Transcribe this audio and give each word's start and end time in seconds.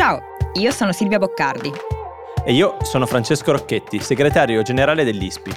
Ciao, 0.00 0.22
io 0.54 0.70
sono 0.70 0.92
Silvia 0.92 1.18
Boccardi. 1.18 1.70
E 2.42 2.54
io 2.54 2.78
sono 2.84 3.04
Francesco 3.04 3.52
Rocchetti, 3.52 4.00
segretario 4.00 4.62
generale 4.62 5.04
dell'ISPI. 5.04 5.52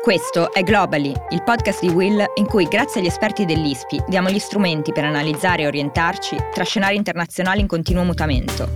Questo 0.00 0.52
è 0.52 0.62
Globally, 0.62 1.12
il 1.30 1.42
podcast 1.42 1.80
di 1.80 1.88
Will 1.88 2.24
in 2.36 2.46
cui 2.46 2.68
grazie 2.68 3.00
agli 3.00 3.08
esperti 3.08 3.44
dell'ISPI 3.44 4.04
diamo 4.06 4.30
gli 4.30 4.38
strumenti 4.38 4.92
per 4.92 5.02
analizzare 5.02 5.62
e 5.62 5.66
orientarci 5.66 6.36
tra 6.54 6.62
scenari 6.62 6.94
internazionali 6.94 7.58
in 7.58 7.66
continuo 7.66 8.04
mutamento. 8.04 8.68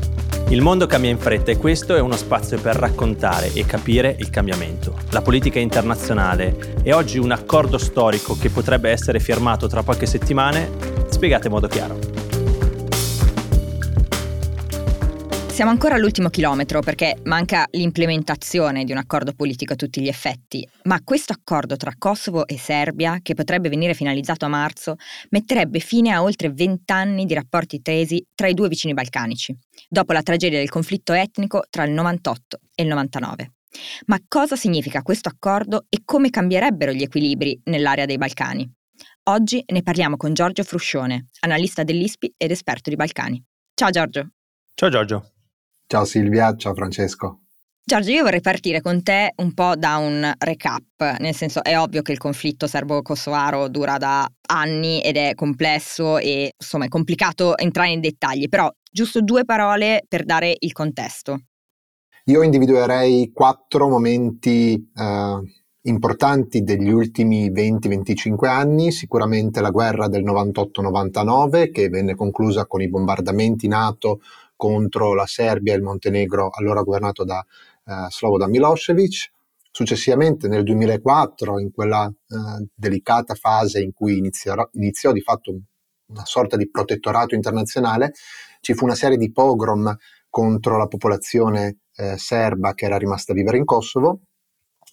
Il 0.49 0.61
mondo 0.61 0.89
cambia 0.89 1.11
in 1.11 1.19
fretta 1.19 1.53
e 1.53 1.57
questo 1.57 1.95
è 1.95 2.01
uno 2.01 2.17
spazio 2.17 2.61
per 2.61 2.75
raccontare 2.75 3.53
e 3.53 3.65
capire 3.65 4.17
il 4.19 4.29
cambiamento. 4.29 4.97
La 5.11 5.23
politica 5.23 5.61
internazionale 5.61 6.81
e 6.83 6.93
oggi 6.93 7.19
un 7.19 7.31
accordo 7.31 7.79
storico 7.79 8.37
che 8.37 8.51
potrebbe 8.51 8.91
essere 8.91 9.21
firmato 9.21 9.69
tra 9.69 9.85
poche 9.85 10.07
settimane, 10.07 10.69
spiegate 11.11 11.47
in 11.47 11.53
modo 11.53 11.69
chiaro. 11.69 12.12
Siamo 15.53 15.71
ancora 15.71 15.97
all'ultimo 15.97 16.31
chilometro 16.31 16.81
perché 16.81 17.15
manca 17.25 17.67
l'implementazione 17.73 18.85
di 18.85 18.91
un 18.91 18.97
accordo 18.97 19.35
politico 19.35 19.75
a 19.75 19.77
tutti 19.77 20.01
gli 20.01 20.09
effetti, 20.09 20.67
ma 20.85 21.03
questo 21.05 21.35
accordo 21.35 21.77
tra 21.77 21.93
Kosovo 21.99 22.47
e 22.47 22.59
Serbia, 22.59 23.19
che 23.21 23.35
potrebbe 23.35 23.69
venire 23.69 23.93
finalizzato 23.93 24.47
a 24.47 24.49
marzo, 24.49 24.97
metterebbe 25.29 25.79
fine 25.79 26.11
a 26.11 26.23
oltre 26.23 26.51
vent'anni 26.51 27.27
di 27.27 27.35
rapporti 27.35 27.83
tesi 27.83 28.27
tra 28.35 28.49
i 28.49 28.55
due 28.55 28.69
vicini 28.69 28.95
balcanici, 28.95 29.55
dopo 29.91 30.15
la 30.15 30.23
tragedia 30.23 30.59
del 30.59 30.71
conflitto 30.71 31.13
etnico 31.13 31.65
tra 31.69 31.85
il 31.85 31.93
98 31.93 32.59
e 32.75 32.83
il 32.83 32.89
99. 32.89 33.53
Ma 34.07 34.19
cosa 34.27 34.57
significa 34.57 35.03
questo 35.03 35.29
accordo 35.29 35.85
e 35.91 36.01
come 36.03 36.31
cambierebbero 36.31 36.93
gli 36.93 37.03
equilibri 37.03 37.61
nell'area 37.65 38.07
dei 38.07 38.17
Balcani? 38.17 38.69
Oggi 39.25 39.63
ne 39.67 39.83
parliamo 39.83 40.17
con 40.17 40.33
Giorgio 40.33 40.65
Fruscione, 40.65 41.27
analista 41.41 41.85
dell'ISPI 41.85 42.35
ed 42.39 42.51
esperto 42.51 42.89
di 42.89 42.97
Balcani. 42.97 43.41
Ciao 43.75 43.91
Giorgio. 43.91 44.31
Ciao 44.75 44.89
Giorgio. 44.89 45.33
Ciao 45.93 46.07
Silvia, 46.07 46.57
ciao 46.57 46.73
Francesco. 46.73 47.41
Giorgio, 47.85 48.13
io 48.13 48.23
vorrei 48.23 48.41
partire 48.41 48.81
con 48.81 49.03
te 49.03 49.35
un 49.37 49.53
po' 49.53 49.77
da 49.77 49.99
un 49.99 50.33
recap, 50.39 51.19
nel 51.19 51.35
senso 51.35 51.63
è 51.63 51.79
ovvio 51.79 52.01
che 52.01 52.13
il 52.13 52.19
conflitto 52.19 52.67
serbo-kosovaro 52.67 53.69
dura 53.69 53.99
da 53.99 54.27
anni 54.49 55.03
ed 55.03 55.19
è 55.19 55.35
complesso 55.35 56.17
e 56.17 56.55
insomma 56.59 56.87
è 56.87 56.89
complicato 56.89 57.59
entrare 57.59 57.89
nei 57.89 58.01
dettagli, 58.01 58.49
però 58.49 58.73
giusto 58.91 59.21
due 59.21 59.45
parole 59.45 60.03
per 60.09 60.25
dare 60.25 60.57
il 60.61 60.73
contesto. 60.73 61.43
Io 62.25 62.43
individuerei 62.43 63.31
quattro 63.31 63.91
momenti 63.91 64.91
eh, 64.95 65.41
importanti 65.83 66.63
degli 66.63 66.91
ultimi 66.91 67.51
20-25 67.51 68.47
anni, 68.47 68.93
sicuramente 68.93 69.61
la 69.61 69.69
guerra 69.69 70.09
del 70.09 70.25
98-99 70.25 71.71
che 71.71 71.91
venne 71.91 72.15
conclusa 72.15 72.65
con 72.65 72.81
i 72.81 72.89
bombardamenti 72.89 73.69
NATO 73.69 74.21
contro 74.63 75.13
la 75.13 75.27
Serbia 75.27 75.73
e 75.73 75.77
il 75.77 75.83
Montenegro, 75.83 76.49
allora 76.53 76.83
governato 76.83 77.25
da 77.25 77.45
eh, 77.85 78.07
Slobodan 78.11 78.49
Milosevic. 78.49 79.33
Successivamente 79.73 80.47
nel 80.47 80.63
2004, 80.63 81.59
in 81.59 81.73
quella 81.73 82.07
eh, 82.07 82.69
delicata 82.73 83.35
fase 83.35 83.81
in 83.81 83.93
cui 83.93 84.19
iniziò, 84.19 84.55
iniziò 84.75 85.11
di 85.11 85.21
fatto 85.21 85.53
una 86.07 86.25
sorta 86.25 86.57
di 86.57 86.71
protettorato 86.71 87.35
internazionale, 87.35 88.13
ci 88.61 88.75
fu 88.75 88.85
una 88.85 88.95
serie 88.95 89.17
di 89.17 89.33
pogrom 89.33 89.97
contro 90.31 90.79
la 90.79 90.87
popolazione 90.87 91.79
eh, 91.97 92.17
serba 92.17 92.73
che 92.75 92.85
era 92.85 92.99
rimasta 92.99 93.33
a 93.33 93.35
vivere 93.35 93.57
in 93.57 93.65
Kosovo. 93.65 94.21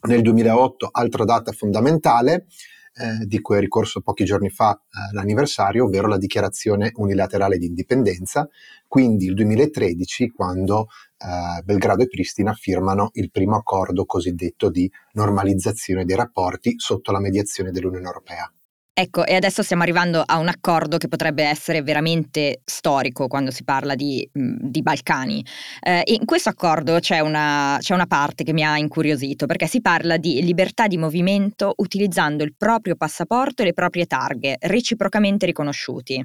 Nel 0.07 0.23
2008, 0.23 0.89
altra 0.91 1.25
data 1.25 1.51
fondamentale, 1.51 2.47
eh, 2.95 3.25
di 3.25 3.39
cui 3.41 3.57
è 3.57 3.59
ricorso 3.59 4.01
pochi 4.01 4.25
giorni 4.25 4.49
fa 4.49 4.73
eh, 4.73 5.13
l'anniversario, 5.13 5.85
ovvero 5.85 6.07
la 6.07 6.17
dichiarazione 6.17 6.91
unilaterale 6.95 7.57
di 7.57 7.67
indipendenza, 7.67 8.47
quindi 8.87 9.25
il 9.25 9.33
2013 9.33 10.31
quando 10.31 10.87
eh, 11.17 11.61
Belgrado 11.63 12.03
e 12.03 12.07
Pristina 12.07 12.53
firmano 12.53 13.09
il 13.13 13.31
primo 13.31 13.55
accordo 13.55 14.05
cosiddetto 14.05 14.69
di 14.69 14.89
normalizzazione 15.13 16.05
dei 16.05 16.15
rapporti 16.15 16.75
sotto 16.77 17.11
la 17.11 17.19
mediazione 17.19 17.71
dell'Unione 17.71 18.05
Europea. 18.05 18.51
Ecco, 19.01 19.25
e 19.25 19.33
adesso 19.33 19.63
stiamo 19.63 19.83
arrivando 19.83 20.21
a 20.25 20.39
un 20.39 20.49
accordo 20.49 20.97
che 20.97 21.07
potrebbe 21.07 21.45
essere 21.45 21.81
veramente 21.81 22.59
storico 22.65 23.27
quando 23.27 23.49
si 23.49 23.63
parla 23.63 23.95
di, 23.95 24.29
di 24.33 24.81
Balcani. 24.81 25.41
Eh, 25.79 26.01
in 26.07 26.25
questo 26.25 26.49
accordo 26.49 26.99
c'è 26.99 27.21
una, 27.21 27.77
c'è 27.79 27.93
una, 27.93 28.07
parte 28.07 28.43
che 28.43 28.51
mi 28.51 28.61
ha 28.61 28.77
incuriosito, 28.77 29.45
perché 29.45 29.67
si 29.67 29.79
parla 29.79 30.17
di 30.17 30.41
libertà 30.43 30.87
di 30.87 30.97
movimento 30.97 31.75
utilizzando 31.77 32.43
il 32.43 32.55
proprio 32.57 32.97
passaporto 32.97 33.61
e 33.61 33.67
le 33.67 33.73
proprie 33.73 34.05
targhe, 34.05 34.57
reciprocamente 34.59 35.45
riconosciuti. 35.45 36.21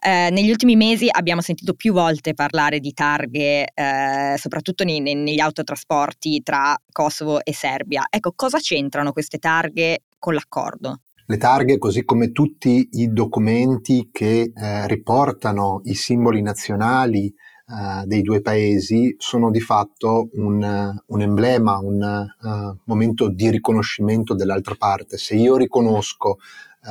Eh, 0.00 0.28
negli 0.30 0.50
ultimi 0.50 0.76
mesi 0.76 1.08
abbiamo 1.10 1.40
sentito 1.40 1.74
più 1.74 1.92
volte 1.92 2.34
parlare 2.34 2.78
di 2.78 2.92
targhe, 2.92 3.66
eh, 3.74 4.36
soprattutto 4.38 4.84
nei, 4.84 5.00
negli 5.00 5.40
autotrasporti 5.40 6.40
tra 6.44 6.80
Kosovo 6.92 7.44
e 7.44 7.52
Serbia. 7.52 8.06
Ecco, 8.08 8.32
cosa 8.36 8.58
c'entrano 8.60 9.10
queste 9.10 9.38
targhe 9.38 10.04
con 10.20 10.34
l'accordo? 10.34 11.00
Le 11.32 11.38
targhe, 11.38 11.78
così 11.78 12.04
come 12.04 12.30
tutti 12.30 12.90
i 12.92 13.10
documenti 13.10 14.10
che 14.12 14.52
eh, 14.54 14.86
riportano 14.86 15.80
i 15.84 15.94
simboli 15.94 16.42
nazionali 16.42 17.28
eh, 17.28 18.04
dei 18.04 18.20
due 18.20 18.42
paesi, 18.42 19.14
sono 19.16 19.50
di 19.50 19.60
fatto 19.60 20.28
un, 20.34 20.94
un 21.06 21.20
emblema, 21.22 21.78
un 21.78 22.02
uh, 22.38 22.78
momento 22.84 23.30
di 23.30 23.48
riconoscimento 23.48 24.34
dell'altra 24.34 24.74
parte. 24.76 25.16
Se 25.16 25.34
io 25.34 25.56
riconosco 25.56 26.32
uh, 26.32 26.88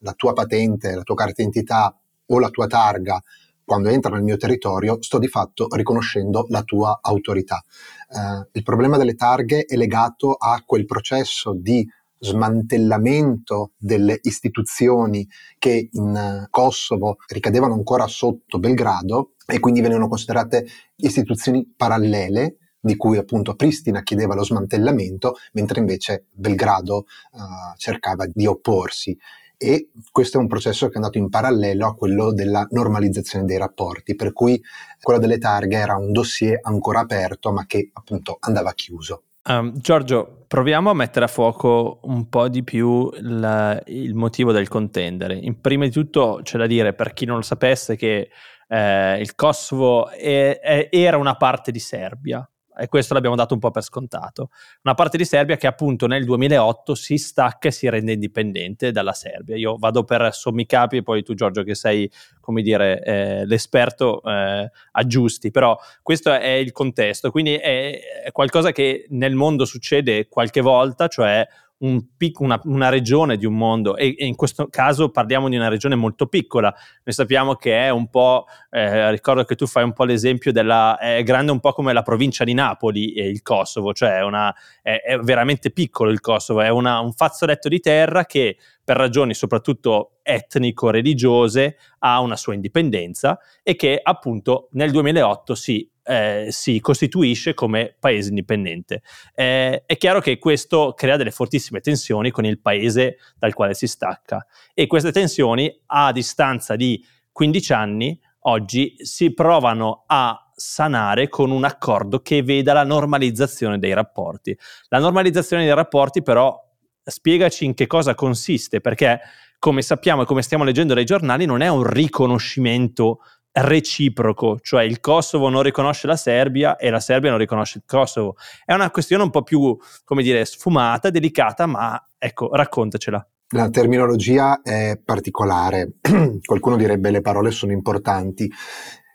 la 0.00 0.12
tua 0.16 0.32
patente, 0.32 0.96
la 0.96 1.04
tua 1.04 1.14
carta 1.14 1.34
d'identità 1.36 1.96
o 2.26 2.38
la 2.40 2.50
tua 2.50 2.66
targa 2.66 3.22
quando 3.64 3.88
entra 3.88 4.12
nel 4.12 4.24
mio 4.24 4.36
territorio, 4.36 5.00
sto 5.00 5.20
di 5.20 5.28
fatto 5.28 5.68
riconoscendo 5.70 6.44
la 6.48 6.64
tua 6.64 6.98
autorità. 7.00 7.62
Uh, 8.08 8.48
il 8.50 8.64
problema 8.64 8.96
delle 8.96 9.14
targhe 9.14 9.64
è 9.64 9.76
legato 9.76 10.32
a 10.32 10.60
quel 10.66 10.86
processo 10.86 11.54
di 11.54 11.88
smantellamento 12.20 13.72
delle 13.78 14.18
istituzioni 14.22 15.26
che 15.58 15.88
in 15.90 16.14
eh, 16.14 16.46
Kosovo 16.50 17.16
ricadevano 17.28 17.74
ancora 17.74 18.06
sotto 18.06 18.58
Belgrado 18.58 19.32
e 19.46 19.58
quindi 19.58 19.80
venivano 19.80 20.08
considerate 20.08 20.66
istituzioni 20.96 21.72
parallele 21.74 22.56
di 22.80 22.96
cui 22.96 23.18
appunto 23.18 23.56
Pristina 23.56 24.02
chiedeva 24.02 24.34
lo 24.34 24.44
smantellamento, 24.44 25.34
mentre 25.52 25.80
invece 25.80 26.26
Belgrado 26.30 27.04
uh, 27.32 27.76
cercava 27.76 28.26
di 28.26 28.46
opporsi. 28.46 29.16
E 29.58 29.90
questo 30.10 30.38
è 30.38 30.40
un 30.40 30.46
processo 30.46 30.86
che 30.86 30.94
è 30.94 30.96
andato 30.96 31.18
in 31.18 31.28
parallelo 31.28 31.86
a 31.86 31.94
quello 31.94 32.32
della 32.32 32.66
normalizzazione 32.70 33.44
dei 33.44 33.58
rapporti, 33.58 34.14
per 34.14 34.32
cui 34.32 34.58
quello 34.98 35.18
delle 35.18 35.36
targhe 35.36 35.76
era 35.76 35.96
un 35.96 36.12
dossier 36.12 36.58
ancora 36.62 37.00
aperto, 37.00 37.52
ma 37.52 37.66
che 37.66 37.90
appunto 37.92 38.38
andava 38.40 38.72
chiuso. 38.72 39.24
Um, 39.48 39.78
Giorgio, 39.78 40.44
proviamo 40.46 40.90
a 40.90 40.94
mettere 40.94 41.24
a 41.24 41.28
fuoco 41.28 42.00
un 42.02 42.28
po' 42.28 42.48
di 42.48 42.62
più 42.62 43.10
la, 43.20 43.80
il 43.86 44.14
motivo 44.14 44.52
del 44.52 44.68
contendere. 44.68 45.34
In 45.34 45.60
prima 45.60 45.84
di 45.84 45.90
tutto 45.90 46.40
c'è 46.42 46.58
da 46.58 46.66
dire, 46.66 46.92
per 46.92 47.12
chi 47.14 47.24
non 47.24 47.36
lo 47.36 47.42
sapesse, 47.42 47.96
che 47.96 48.30
eh, 48.68 49.20
il 49.20 49.34
Kosovo 49.34 50.10
è, 50.10 50.58
è, 50.60 50.88
era 50.90 51.16
una 51.16 51.36
parte 51.36 51.70
di 51.72 51.78
Serbia, 51.78 52.48
e 52.80 52.88
questo 52.88 53.14
l'abbiamo 53.14 53.36
dato 53.36 53.54
un 53.54 53.60
po' 53.60 53.70
per 53.70 53.82
scontato. 53.82 54.50
Una 54.82 54.94
parte 54.94 55.16
di 55.16 55.24
Serbia 55.24 55.56
che 55.56 55.66
appunto 55.66 56.06
nel 56.06 56.24
2008 56.24 56.94
si 56.94 57.16
stacca 57.18 57.68
e 57.68 57.70
si 57.70 57.88
rende 57.88 58.12
indipendente 58.12 58.90
dalla 58.90 59.12
Serbia. 59.12 59.56
Io 59.56 59.76
vado 59.76 60.04
per 60.04 60.32
sommi 60.32 60.66
capi 60.66 60.98
e 60.98 61.02
poi 61.02 61.22
tu 61.22 61.34
Giorgio 61.34 61.62
che 61.62 61.74
sei, 61.74 62.10
come 62.40 62.62
dire, 62.62 63.02
eh, 63.02 63.46
l'esperto, 63.46 64.22
eh, 64.22 64.70
aggiusti, 64.92 65.50
però 65.50 65.78
questo 66.02 66.32
è 66.32 66.52
il 66.52 66.72
contesto, 66.72 67.30
quindi 67.30 67.54
è, 67.54 68.22
è 68.24 68.32
qualcosa 68.32 68.72
che 68.72 69.06
nel 69.10 69.34
mondo 69.34 69.64
succede 69.64 70.28
qualche 70.28 70.60
volta, 70.60 71.08
cioè 71.08 71.46
un 71.80 72.16
pic- 72.16 72.40
una, 72.40 72.60
una, 72.64 72.88
regione 72.88 73.36
di 73.36 73.46
un 73.46 73.56
mondo 73.56 73.96
e, 73.96 74.14
e, 74.18 74.26
in 74.26 74.34
questo 74.34 74.68
caso 74.68 75.10
parliamo 75.10 75.48
di 75.48 75.56
una 75.56 75.68
regione 75.68 75.94
molto 75.94 76.26
piccola. 76.26 76.74
Noi 77.04 77.14
sappiamo 77.14 77.54
che 77.54 77.86
è 77.86 77.90
un 77.90 78.08
po', 78.08 78.46
eh, 78.70 79.10
ricordo 79.10 79.44
che 79.44 79.54
tu 79.54 79.66
fai 79.66 79.84
un 79.84 79.92
po' 79.92 80.04
l'esempio 80.04 80.52
della, 80.52 80.98
è 80.98 81.22
grande 81.22 81.52
un 81.52 81.60
po' 81.60 81.72
come 81.72 81.92
la 81.92 82.02
provincia 82.02 82.44
di 82.44 82.52
Napoli 82.52 83.12
e 83.12 83.28
il 83.28 83.42
Kosovo, 83.42 83.92
cioè 83.92 84.18
è, 84.18 84.22
una, 84.22 84.54
è, 84.82 85.00
è 85.02 85.18
veramente 85.18 85.70
piccolo 85.70 86.10
il 86.10 86.20
Kosovo, 86.20 86.60
è 86.60 86.68
una, 86.68 87.00
un 87.00 87.12
fazzoletto 87.12 87.68
di 87.68 87.80
terra 87.80 88.24
che 88.24 88.56
per 88.84 88.96
ragioni 88.96 89.34
soprattutto 89.34 90.18
etnico-religiose 90.22 91.76
ha 92.00 92.20
una 92.20 92.36
sua 92.36 92.54
indipendenza 92.54 93.38
e 93.62 93.76
che 93.76 93.98
appunto 94.02 94.68
nel 94.72 94.90
2008 94.90 95.54
si 95.54 95.89
eh, 96.04 96.46
si 96.50 96.80
costituisce 96.80 97.54
come 97.54 97.96
paese 97.98 98.30
indipendente. 98.30 99.02
Eh, 99.34 99.84
è 99.86 99.96
chiaro 99.96 100.20
che 100.20 100.38
questo 100.38 100.94
crea 100.96 101.16
delle 101.16 101.30
fortissime 101.30 101.80
tensioni 101.80 102.30
con 102.30 102.44
il 102.44 102.60
paese 102.60 103.18
dal 103.38 103.54
quale 103.54 103.74
si 103.74 103.86
stacca 103.86 104.46
e 104.74 104.86
queste 104.86 105.12
tensioni 105.12 105.72
a 105.86 106.12
distanza 106.12 106.76
di 106.76 107.04
15 107.32 107.72
anni 107.72 108.20
oggi 108.44 108.94
si 108.98 109.32
provano 109.34 110.04
a 110.06 110.50
sanare 110.54 111.28
con 111.28 111.50
un 111.50 111.64
accordo 111.64 112.20
che 112.20 112.42
veda 112.42 112.72
la 112.72 112.84
normalizzazione 112.84 113.78
dei 113.78 113.94
rapporti. 113.94 114.56
La 114.88 114.98
normalizzazione 114.98 115.64
dei 115.64 115.74
rapporti 115.74 116.22
però 116.22 116.58
spiegaci 117.02 117.64
in 117.64 117.74
che 117.74 117.86
cosa 117.86 118.14
consiste, 118.14 118.80
perché 118.80 119.20
come 119.58 119.82
sappiamo 119.82 120.22
e 120.22 120.24
come 120.26 120.42
stiamo 120.42 120.64
leggendo 120.64 120.94
dai 120.94 121.04
giornali 121.04 121.44
non 121.44 121.60
è 121.60 121.68
un 121.68 121.82
riconoscimento 121.82 123.20
reciproco, 123.52 124.58
cioè 124.60 124.84
il 124.84 125.00
Kosovo 125.00 125.48
non 125.48 125.62
riconosce 125.62 126.06
la 126.06 126.16
Serbia 126.16 126.76
e 126.76 126.90
la 126.90 127.00
Serbia 127.00 127.30
non 127.30 127.38
riconosce 127.38 127.78
il 127.78 127.84
Kosovo. 127.86 128.36
È 128.64 128.72
una 128.72 128.90
questione 128.90 129.22
un 129.22 129.30
po' 129.30 129.42
più, 129.42 129.76
come 130.04 130.22
dire, 130.22 130.44
sfumata, 130.44 131.10
delicata, 131.10 131.66
ma 131.66 132.00
ecco, 132.18 132.54
raccontacela. 132.54 133.26
La 133.52 133.68
terminologia 133.68 134.62
è 134.62 135.00
particolare, 135.04 135.94
qualcuno 136.44 136.76
direbbe 136.76 137.10
le 137.10 137.20
parole 137.20 137.50
sono 137.50 137.72
importanti. 137.72 138.48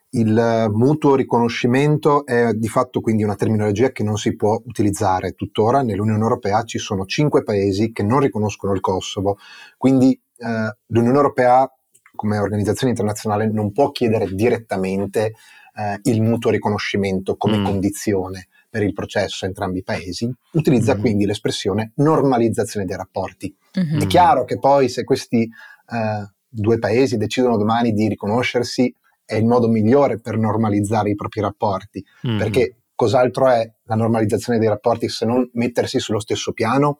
Il 0.10 0.70
mutuo 0.74 1.16
riconoscimento 1.16 2.26
è 2.26 2.54
di 2.54 2.68
fatto 2.68 3.02
quindi 3.02 3.24
una 3.24 3.36
terminologia 3.36 3.92
che 3.92 4.04
non 4.04 4.18
si 4.18 4.36
può 4.36 4.62
utilizzare. 4.66 5.34
Tuttora 5.34 5.82
nell'Unione 5.82 6.22
Europea 6.22 6.64
ci 6.64 6.80
sono 6.80 7.06
cinque 7.06 7.44
paesi 7.44 7.92
che 7.92 8.04
non 8.04 8.20
riconoscono 8.20 8.74
il 8.74 8.80
Kosovo, 8.82 9.38
quindi 9.78 10.12
eh, 10.38 10.78
l'Unione 10.88 11.16
Europea 11.16 11.70
come 12.16 12.38
organizzazione 12.38 12.92
internazionale 12.92 13.50
non 13.50 13.72
può 13.72 13.92
chiedere 13.92 14.34
direttamente 14.34 15.34
eh, 15.76 16.00
il 16.04 16.22
mutuo 16.22 16.52
riconoscimento 16.52 17.36
come 17.36 17.58
mm. 17.58 17.66
condizione 17.66 18.48
per 18.70 18.84
il 18.84 18.94
processo 18.94 19.46
a 19.46 19.48
entrambi 19.48 19.80
i 19.80 19.84
paesi, 19.84 20.30
utilizza 20.52 20.96
mm. 20.96 21.00
quindi 21.00 21.26
l'espressione 21.26 21.92
normalizzazione 21.96 22.86
dei 22.86 22.98
rapporti. 22.98 23.56
Mm-hmm. 23.80 24.02
È 24.02 24.08
chiaro 24.08 24.44
che 24.44 24.60
poi 24.60 24.90
se 24.90 25.04
questi 25.04 25.44
eh, 25.44 26.30
due 26.48 26.80
paesi 26.80 27.18
decidono 27.18 27.58
domani 27.58 27.94
di 27.94 28.08
riconoscersi 28.08 28.94
è 29.24 29.36
il 29.36 29.46
modo 29.46 29.68
migliore 29.68 30.20
per 30.20 30.38
normalizzare 30.38 31.10
i 31.10 31.16
propri 31.16 31.42
rapporti, 31.42 32.04
mm-hmm. 32.28 32.38
perché 32.38 32.76
cos'altro 32.96 33.48
è 33.50 33.70
la 33.84 33.96
normalizzazione 33.96 34.60
dei 34.60 34.68
rapporti 34.68 35.10
se 35.10 35.26
non 35.26 35.50
mettersi 35.54 36.00
sullo 36.00 36.20
stesso 36.20 36.54
piano? 36.54 37.00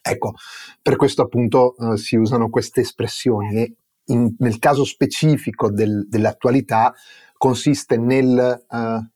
Ecco, 0.00 0.34
per 0.80 0.96
questo 0.96 1.22
appunto 1.22 1.76
eh, 1.76 1.96
si 1.96 2.16
usano 2.16 2.48
queste 2.48 2.80
espressioni 2.80 3.56
e 3.56 3.74
in, 4.08 4.34
nel 4.38 4.58
caso 4.58 4.84
specifico 4.84 5.70
del, 5.70 6.06
dell'attualità 6.08 6.92
consiste 7.36 7.96
nel 7.96 8.64
uh, 8.68 9.06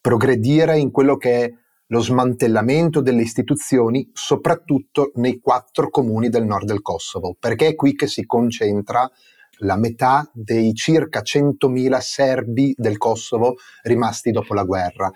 progredire 0.00 0.78
in 0.78 0.90
quello 0.90 1.16
che 1.16 1.44
è 1.44 1.52
lo 1.88 2.00
smantellamento 2.00 3.00
delle 3.00 3.22
istituzioni, 3.22 4.10
soprattutto 4.12 5.12
nei 5.14 5.38
quattro 5.38 5.90
comuni 5.90 6.28
del 6.28 6.44
nord 6.44 6.66
del 6.66 6.80
Kosovo, 6.80 7.36
perché 7.38 7.68
è 7.68 7.74
qui 7.74 7.94
che 7.94 8.06
si 8.06 8.24
concentra 8.24 9.10
la 9.58 9.76
metà 9.76 10.28
dei 10.32 10.74
circa 10.74 11.20
100.000 11.20 11.98
serbi 12.00 12.74
del 12.76 12.96
Kosovo 12.96 13.56
rimasti 13.82 14.30
dopo 14.30 14.54
la 14.54 14.64
guerra. 14.64 15.10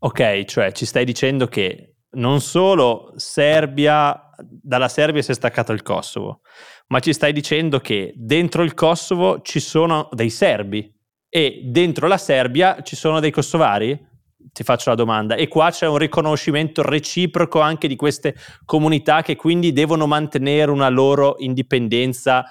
Ok, 0.00 0.44
cioè 0.44 0.72
ci 0.72 0.86
stai 0.86 1.04
dicendo 1.04 1.46
che 1.46 1.94
non 2.12 2.40
solo 2.40 3.12
Serbia, 3.16 4.30
dalla 4.38 4.88
Serbia 4.88 5.22
si 5.22 5.30
è 5.30 5.34
staccato 5.34 5.72
il 5.72 5.82
Kosovo, 5.82 6.40
ma 6.88 7.00
ci 7.00 7.12
stai 7.12 7.32
dicendo 7.32 7.80
che 7.80 8.12
dentro 8.16 8.62
il 8.62 8.74
Kosovo 8.74 9.40
ci 9.42 9.60
sono 9.60 10.08
dei 10.12 10.30
serbi 10.30 10.94
e 11.28 11.60
dentro 11.64 12.06
la 12.08 12.16
Serbia 12.16 12.80
ci 12.82 12.96
sono 12.96 13.20
dei 13.20 13.30
kosovari? 13.30 14.06
Ti 14.50 14.64
faccio 14.64 14.88
la 14.88 14.96
domanda. 14.96 15.34
E 15.34 15.46
qua 15.46 15.70
c'è 15.70 15.86
un 15.86 15.98
riconoscimento 15.98 16.82
reciproco 16.82 17.60
anche 17.60 17.86
di 17.86 17.96
queste 17.96 18.34
comunità 18.64 19.20
che 19.20 19.36
quindi 19.36 19.72
devono 19.72 20.06
mantenere 20.06 20.70
una 20.70 20.88
loro 20.88 21.34
indipendenza 21.38 22.44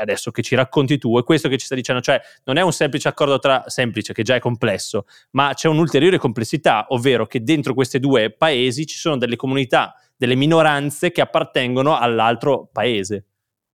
adesso 0.00 0.30
che 0.30 0.42
ci 0.42 0.54
racconti 0.54 0.98
tu, 0.98 1.18
è 1.18 1.24
questo 1.24 1.48
che 1.48 1.58
ci 1.58 1.66
stai 1.66 1.78
dicendo, 1.78 2.00
cioè 2.00 2.20
non 2.44 2.56
è 2.56 2.62
un 2.62 2.72
semplice 2.72 3.08
accordo 3.08 3.38
tra 3.38 3.64
semplice, 3.66 4.12
che 4.12 4.22
già 4.22 4.34
è 4.34 4.40
complesso, 4.40 5.06
ma 5.32 5.52
c'è 5.54 5.68
un'ulteriore 5.68 6.18
complessità, 6.18 6.86
ovvero 6.88 7.26
che 7.26 7.42
dentro 7.42 7.74
questi 7.74 7.98
due 7.98 8.30
paesi 8.30 8.86
ci 8.86 8.96
sono 8.96 9.16
delle 9.16 9.36
comunità, 9.36 9.94
delle 10.16 10.34
minoranze 10.34 11.12
che 11.12 11.20
appartengono 11.20 11.96
all'altro 11.96 12.68
paese. 12.72 13.24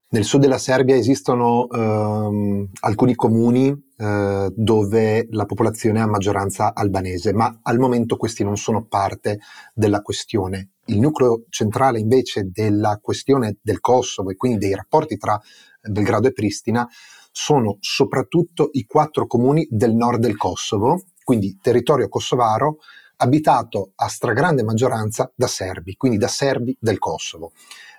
Nel 0.08 0.22
sud 0.22 0.40
della 0.40 0.58
Serbia 0.58 0.94
esistono 0.94 1.68
ehm, 1.68 2.68
alcuni 2.80 3.16
comuni 3.16 3.68
eh, 3.98 4.52
dove 4.54 5.26
la 5.30 5.46
popolazione 5.46 6.00
ha 6.00 6.06
maggioranza 6.06 6.72
albanese, 6.74 7.32
ma 7.32 7.58
al 7.62 7.78
momento 7.78 8.16
questi 8.16 8.44
non 8.44 8.56
sono 8.56 8.86
parte 8.86 9.40
della 9.74 10.02
questione. 10.02 10.70
Il 10.84 11.00
nucleo 11.00 11.46
centrale 11.48 11.98
invece 11.98 12.48
della 12.52 13.00
questione 13.02 13.56
del 13.60 13.80
Kosovo 13.80 14.30
e 14.30 14.36
quindi 14.36 14.58
dei 14.58 14.76
rapporti 14.76 15.16
tra 15.16 15.40
Belgrado 15.88 16.28
e 16.28 16.32
Pristina 16.32 16.86
sono 17.30 17.76
soprattutto 17.80 18.70
i 18.72 18.84
quattro 18.84 19.26
comuni 19.26 19.66
del 19.70 19.94
nord 19.94 20.20
del 20.20 20.36
Kosovo, 20.36 21.02
quindi 21.22 21.58
territorio 21.60 22.08
kosovaro 22.08 22.78
abitato 23.18 23.92
a 23.96 24.08
stragrande 24.08 24.62
maggioranza 24.62 25.30
da 25.34 25.46
serbi, 25.46 25.96
quindi 25.96 26.18
da 26.18 26.28
serbi 26.28 26.76
del 26.78 26.98
Kosovo 26.98 27.52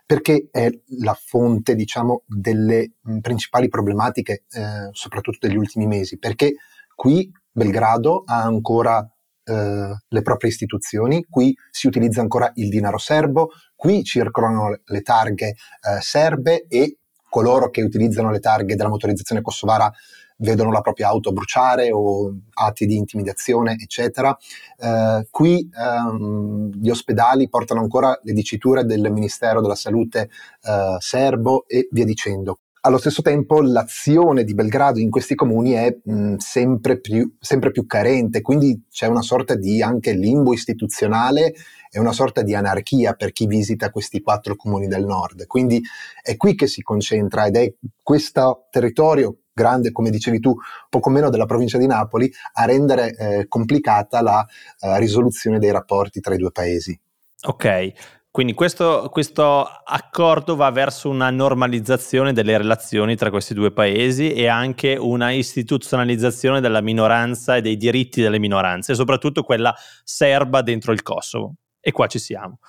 perché 0.07 0.47
è 0.51 0.69
la 0.99 1.13
fonte, 1.13 1.75
diciamo, 1.75 2.23
delle 2.25 2.93
principali 3.19 3.67
problematiche, 3.67 4.45
eh, 4.51 4.87
soprattutto 4.93 5.45
degli 5.45 5.57
ultimi 5.57 5.85
mesi, 5.85 6.17
perché 6.17 6.53
qui 6.95 7.29
Belgrado 7.51 8.23
ha 8.25 8.41
ancora 8.41 9.05
eh, 9.43 9.95
le 10.07 10.21
proprie 10.21 10.49
istituzioni, 10.49 11.25
qui 11.29 11.53
si 11.69 11.87
utilizza 11.87 12.21
ancora 12.21 12.49
il 12.55 12.69
dinaro 12.69 12.97
serbo, 12.97 13.49
qui 13.75 14.01
circolano 14.05 14.79
le 14.81 15.01
targhe 15.01 15.47
eh, 15.47 15.55
serbe 15.99 16.67
e 16.67 16.99
coloro 17.37 17.69
che 17.69 17.83
utilizzano 17.83 18.31
le 18.31 18.39
targhe 18.39 18.75
della 18.75 18.89
motorizzazione 18.89 19.43
kosovara 19.43 19.93
vedono 20.37 20.71
la 20.71 20.81
propria 20.81 21.09
auto 21.09 21.31
bruciare 21.31 21.91
o 21.91 22.35
atti 22.53 22.87
di 22.87 22.95
intimidazione, 22.95 23.75
eccetera. 23.79 24.35
Eh, 24.79 25.27
qui 25.29 25.69
ehm, 25.71 26.71
gli 26.73 26.89
ospedali 26.89 27.47
portano 27.47 27.81
ancora 27.81 28.19
le 28.23 28.33
diciture 28.33 28.85
del 28.85 29.11
Ministero 29.11 29.61
della 29.61 29.75
Salute 29.75 30.29
eh, 30.63 30.95
serbo 30.97 31.67
e 31.67 31.87
via 31.91 32.05
dicendo. 32.05 32.59
Allo 32.87 32.99
stesso 32.99 33.21
tempo 33.21 33.61
l'azione 33.61 34.45
di 34.45 34.53
Belgrado 34.53 34.99
in 34.99 35.09
questi 35.09 35.35
comuni 35.35 35.71
è 35.71 35.93
mh, 36.01 36.35
sempre, 36.37 37.01
più, 37.01 37.35
sempre, 37.37 37.71
più, 37.71 37.85
carente, 37.85 38.39
quindi 38.39 38.85
c'è 38.89 39.07
una 39.07 39.21
sorta 39.21 39.55
di 39.55 39.81
anche 39.81 40.13
limbo 40.13 40.53
istituzionale 40.53 41.53
e 41.91 41.99
una 41.99 42.13
sorta 42.13 42.43
di 42.43 42.55
anarchia 42.55 43.11
per 43.11 43.33
chi 43.33 43.45
visita 43.45 43.89
questi 43.89 44.21
quattro 44.21 44.55
comuni 44.55 44.87
del 44.87 45.03
nord. 45.03 45.47
Quindi 45.47 45.81
è 46.21 46.37
qui 46.37 46.55
che 46.55 46.67
si 46.67 46.81
concentra 46.81 47.45
ed 47.47 47.57
è 47.57 47.73
questo 48.01 48.67
territorio 48.71 49.39
grande, 49.51 49.91
come 49.91 50.09
dicevi 50.09 50.39
tu, 50.39 50.55
poco 50.87 51.09
meno 51.09 51.29
della 51.29 51.45
provincia 51.45 51.77
di 51.77 51.87
Napoli, 51.87 52.31
a 52.53 52.63
rendere 52.63 53.13
eh, 53.17 53.47
complicata 53.49 54.21
la 54.21 54.47
eh, 54.79 54.97
risoluzione 54.97 55.59
dei 55.59 55.71
rapporti 55.71 56.21
tra 56.21 56.35
i 56.35 56.37
due 56.37 56.51
paesi. 56.51 56.97
Ok, 57.43 57.91
quindi 58.37 58.53
questo, 58.53 59.09
questo, 59.09 59.67
accordo 59.83 60.55
va 60.55 60.69
verso 60.69 61.09
una 61.09 61.31
normalizzazione 61.31 62.33
delle 62.33 62.55
relazioni 62.55 63.15
tra 63.15 63.31
questi 63.31 63.55
due 63.55 63.71
paesi 63.71 64.31
e 64.31 64.45
anche 64.45 64.95
una 64.95 65.31
istituzionalizzazione 65.31 66.61
della 66.61 66.81
minoranza 66.81 67.55
e 67.55 67.61
dei 67.61 67.77
diritti 67.77 68.21
delle 68.21 68.37
minoranze, 68.37 68.93
soprattutto 68.93 69.41
quella 69.41 69.73
serba 70.03 70.61
dentro 70.61 70.91
il 70.91 71.01
Kosovo. 71.01 71.55
E 71.79 71.91
qua 71.91 72.05
ci 72.05 72.19
siamo. 72.19 72.59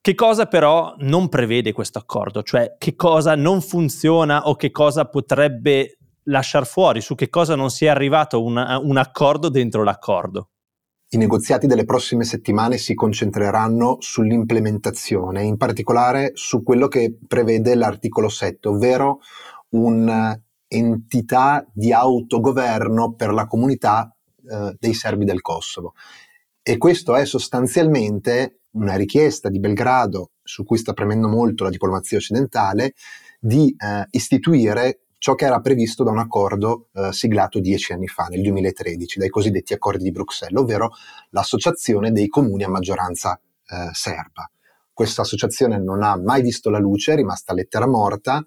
Che 0.00 0.14
cosa 0.14 0.46
però 0.46 0.94
non 1.00 1.28
prevede 1.28 1.72
questo 1.72 1.98
accordo? 1.98 2.42
Cioè 2.42 2.76
che 2.78 2.96
cosa 2.96 3.36
non 3.36 3.60
funziona 3.60 4.48
o 4.48 4.56
che 4.56 4.70
cosa 4.70 5.04
potrebbe 5.10 5.98
lasciare 6.22 6.64
fuori, 6.64 7.02
su 7.02 7.14
che 7.14 7.28
cosa 7.28 7.54
non 7.54 7.68
si 7.68 7.84
è 7.84 7.88
arrivato 7.88 8.42
un, 8.42 8.56
un 8.56 8.96
accordo 8.96 9.50
dentro 9.50 9.84
l'accordo. 9.84 10.52
I 11.10 11.16
negoziati 11.16 11.66
delle 11.66 11.86
prossime 11.86 12.24
settimane 12.24 12.76
si 12.76 12.92
concentreranno 12.92 13.96
sull'implementazione, 13.98 15.42
in 15.42 15.56
particolare 15.56 16.32
su 16.34 16.62
quello 16.62 16.86
che 16.86 17.16
prevede 17.26 17.74
l'articolo 17.74 18.28
7, 18.28 18.68
ovvero 18.68 19.20
un'entità 19.70 21.66
di 21.72 21.94
autogoverno 21.94 23.14
per 23.14 23.32
la 23.32 23.46
comunità 23.46 24.14
eh, 24.50 24.76
dei 24.78 24.92
serbi 24.92 25.24
del 25.24 25.40
Kosovo. 25.40 25.94
E 26.60 26.76
questo 26.76 27.16
è 27.16 27.24
sostanzialmente 27.24 28.64
una 28.72 28.96
richiesta 28.96 29.48
di 29.48 29.60
Belgrado, 29.60 30.32
su 30.42 30.62
cui 30.62 30.76
sta 30.76 30.92
premendo 30.92 31.26
molto 31.26 31.64
la 31.64 31.70
diplomazia 31.70 32.18
occidentale, 32.18 32.92
di 33.40 33.74
eh, 33.78 34.06
istituire 34.10 35.04
ciò 35.18 35.34
che 35.34 35.44
era 35.44 35.60
previsto 35.60 36.04
da 36.04 36.10
un 36.10 36.18
accordo 36.18 36.88
eh, 36.94 37.12
siglato 37.12 37.60
dieci 37.60 37.92
anni 37.92 38.06
fa, 38.06 38.24
nel 38.24 38.40
2013, 38.42 39.18
dai 39.18 39.28
cosiddetti 39.28 39.74
accordi 39.74 40.04
di 40.04 40.12
Bruxelles, 40.12 40.60
ovvero 40.60 40.90
l'associazione 41.30 42.12
dei 42.12 42.28
comuni 42.28 42.64
a 42.64 42.68
maggioranza 42.68 43.38
eh, 43.66 43.90
serba. 43.92 44.50
Questa 44.92 45.22
associazione 45.22 45.78
non 45.78 46.02
ha 46.02 46.16
mai 46.16 46.42
visto 46.42 46.70
la 46.70 46.78
luce, 46.78 47.12
è 47.12 47.16
rimasta 47.16 47.52
lettera 47.52 47.86
morta, 47.86 48.44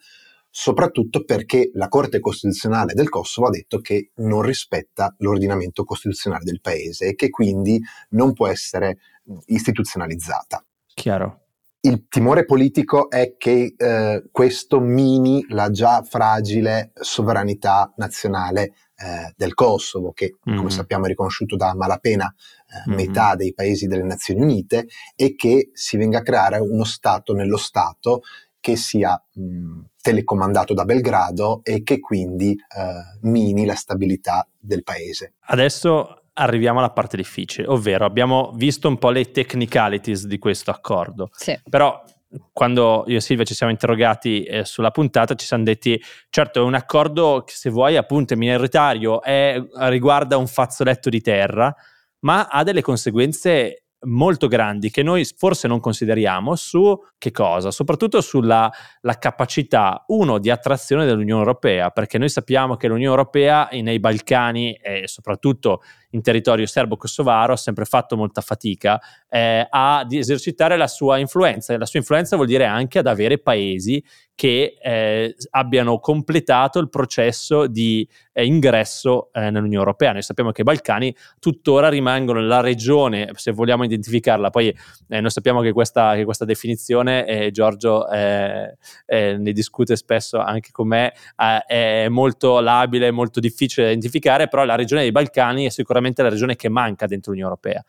soprattutto 0.50 1.24
perché 1.24 1.72
la 1.74 1.88
Corte 1.88 2.20
Costituzionale 2.20 2.94
del 2.94 3.08
Kosovo 3.08 3.48
ha 3.48 3.52
detto 3.52 3.80
che 3.80 4.12
non 4.16 4.42
rispetta 4.42 5.16
l'ordinamento 5.20 5.86
costituzionale 5.86 6.44
del 6.44 6.60
paese 6.60 7.08
e 7.08 7.16
che 7.16 7.30
quindi 7.30 7.82
non 8.10 8.34
può 8.34 8.48
essere 8.48 8.98
istituzionalizzata. 9.46 10.64
Chiaro. 10.94 11.41
Il 11.84 12.06
timore 12.10 12.46
politico 12.46 13.10
è 13.10 13.38
che 13.38 13.74
eh, 13.76 14.24
questo 14.32 14.80
mini 14.80 15.44
la 15.50 15.72
già 15.72 16.04
fragile 16.04 16.92
sovranità 16.94 17.92
nazionale 17.98 18.74
eh, 18.96 19.34
del 19.36 19.56
Kosovo, 19.56 20.12
che 20.12 20.38
mm-hmm. 20.48 20.60
come 20.60 20.70
sappiamo 20.70 21.06
è 21.06 21.08
riconosciuto 21.08 21.56
da 21.56 21.74
malapena 21.74 22.28
eh, 22.28 22.88
mm-hmm. 22.88 22.98
metà 23.00 23.34
dei 23.34 23.52
paesi 23.56 23.88
delle 23.88 24.04
Nazioni 24.04 24.42
Unite, 24.42 24.86
e 25.16 25.34
che 25.34 25.72
si 25.74 25.98
venga 25.98 26.20
a 26.20 26.22
creare 26.22 26.60
uno 26.60 26.84
Stato 26.84 27.34
nello 27.34 27.58
Stato 27.58 28.22
che 28.60 28.76
sia 28.76 29.20
mh, 29.34 29.80
telecomandato 30.00 30.76
da 30.76 30.86
Belgrado 30.86 31.62
e 31.64 31.82
che 31.82 32.00
quindi 32.00 32.52
eh, 32.52 33.18
mini 33.22 33.66
la 33.66 33.74
stabilità 33.74 34.48
del 34.56 34.84
paese. 34.84 35.34
Adesso 35.46 36.21
arriviamo 36.34 36.80
alla 36.80 36.92
parte 36.92 37.18
difficile, 37.18 37.68
ovvero 37.68 38.06
abbiamo 38.06 38.52
visto 38.56 38.88
un 38.88 38.98
po' 38.98 39.10
le 39.10 39.32
technicalities 39.32 40.26
di 40.26 40.38
questo 40.38 40.72
accordo, 40.72 41.30
sì. 41.34 41.60
però 41.70 42.02
quando 42.54 43.04
io 43.08 43.18
e 43.18 43.22
Silvia 43.22 43.44
ci 43.44 43.54
siamo 43.54 43.72
interrogati 43.72 44.44
eh, 44.44 44.64
sulla 44.64 44.92
puntata 44.92 45.36
ci 45.36 45.46
siamo 45.46 45.64
detti 45.64 46.02
certo 46.30 46.62
è 46.62 46.64
un 46.64 46.76
accordo 46.76 47.44
che 47.46 47.54
se 47.54 47.70
vuoi 47.70 47.98
appunto 47.98 48.34
è 48.34 48.38
minoritario, 48.38 49.22
è, 49.22 49.62
riguarda 49.90 50.38
un 50.38 50.48
fazzoletto 50.48 51.10
di 51.10 51.22
terra, 51.22 51.74
ma 52.20 52.48
ha 52.48 52.64
delle 52.64 52.82
conseguenze 52.82 53.84
molto 54.06 54.48
grandi 54.48 54.90
che 54.90 55.04
noi 55.04 55.26
forse 55.38 55.68
non 55.68 55.80
consideriamo 55.80 56.56
su 56.56 56.98
che 57.18 57.32
cosa? 57.32 57.70
Soprattutto 57.70 58.22
sulla 58.22 58.72
capacità, 59.20 60.04
uno, 60.08 60.40
di 60.40 60.50
attrazione 60.50 61.06
dell'Unione 61.06 61.42
Europea, 61.42 61.90
perché 61.90 62.18
noi 62.18 62.30
sappiamo 62.30 62.78
che 62.78 62.88
l'Unione 62.88 63.16
Europea 63.16 63.70
nei 63.72 64.00
Balcani 64.00 64.74
e 64.74 65.08
soprattutto 65.08 65.82
in 66.12 66.22
territorio 66.22 66.66
serbo-kosovaro 66.66 67.54
ha 67.54 67.58
sempre 67.58 67.86
fatto 67.86 68.16
molta 68.16 68.42
fatica 68.42 69.00
eh, 69.30 69.66
a 69.70 70.06
esercitare 70.10 70.78
la 70.78 70.88
sua 70.88 71.18
influenza. 71.18 71.78
La 71.78 71.86
sua 71.86 72.00
influenza 72.00 72.36
vuol 72.36 72.48
dire 72.48 72.66
anche 72.66 73.00
ad 73.00 73.08
avere 73.08 73.38
paesi 73.40 74.04
che 74.42 74.78
eh, 74.82 75.36
abbiano 75.52 76.00
completato 76.00 76.80
il 76.80 76.90
processo 76.90 77.68
di 77.68 78.08
eh, 78.34 78.44
ingresso 78.44 79.32
eh, 79.34 79.52
nell'Unione 79.52 79.76
Europea. 79.76 80.14
Noi 80.14 80.24
sappiamo 80.24 80.52
che 80.52 80.62
i 80.62 80.64
Balcani 80.64 81.16
tuttora 81.38 81.90
rimangono 81.90 82.42
la 82.42 82.60
regione, 82.60 83.30
se 83.36 83.52
vogliamo 83.52 83.84
identificarla, 83.84 84.50
poi 84.50 84.76
eh, 85.10 85.22
noi 85.22 85.30
sappiamo 85.30 85.62
che 85.62 85.72
questa, 85.72 86.16
che 86.16 86.24
questa 86.24 86.46
definizione, 86.46 87.26
eh, 87.28 87.52
Giorgio 87.52 88.08
ne 88.10 89.52
discute 89.52 89.96
spesso 89.96 90.40
anche 90.40 90.70
con 90.72 90.88
me, 90.88 91.14
è 91.68 92.08
molto 92.10 92.60
labile, 92.60 93.12
molto 93.12 93.40
difficile 93.40 93.86
da 93.86 93.92
identificare, 93.92 94.48
però 94.48 94.64
la 94.64 94.76
regione 94.76 95.02
dei 95.02 95.12
Balcani 95.12 95.66
è 95.66 95.70
sicuramente 96.02 96.24
la 96.24 96.30
regione 96.30 96.56
che 96.56 96.70
manca 96.70 97.06
dentro 97.06 97.32
l'Unione 97.32 97.52
Europea. 97.52 97.86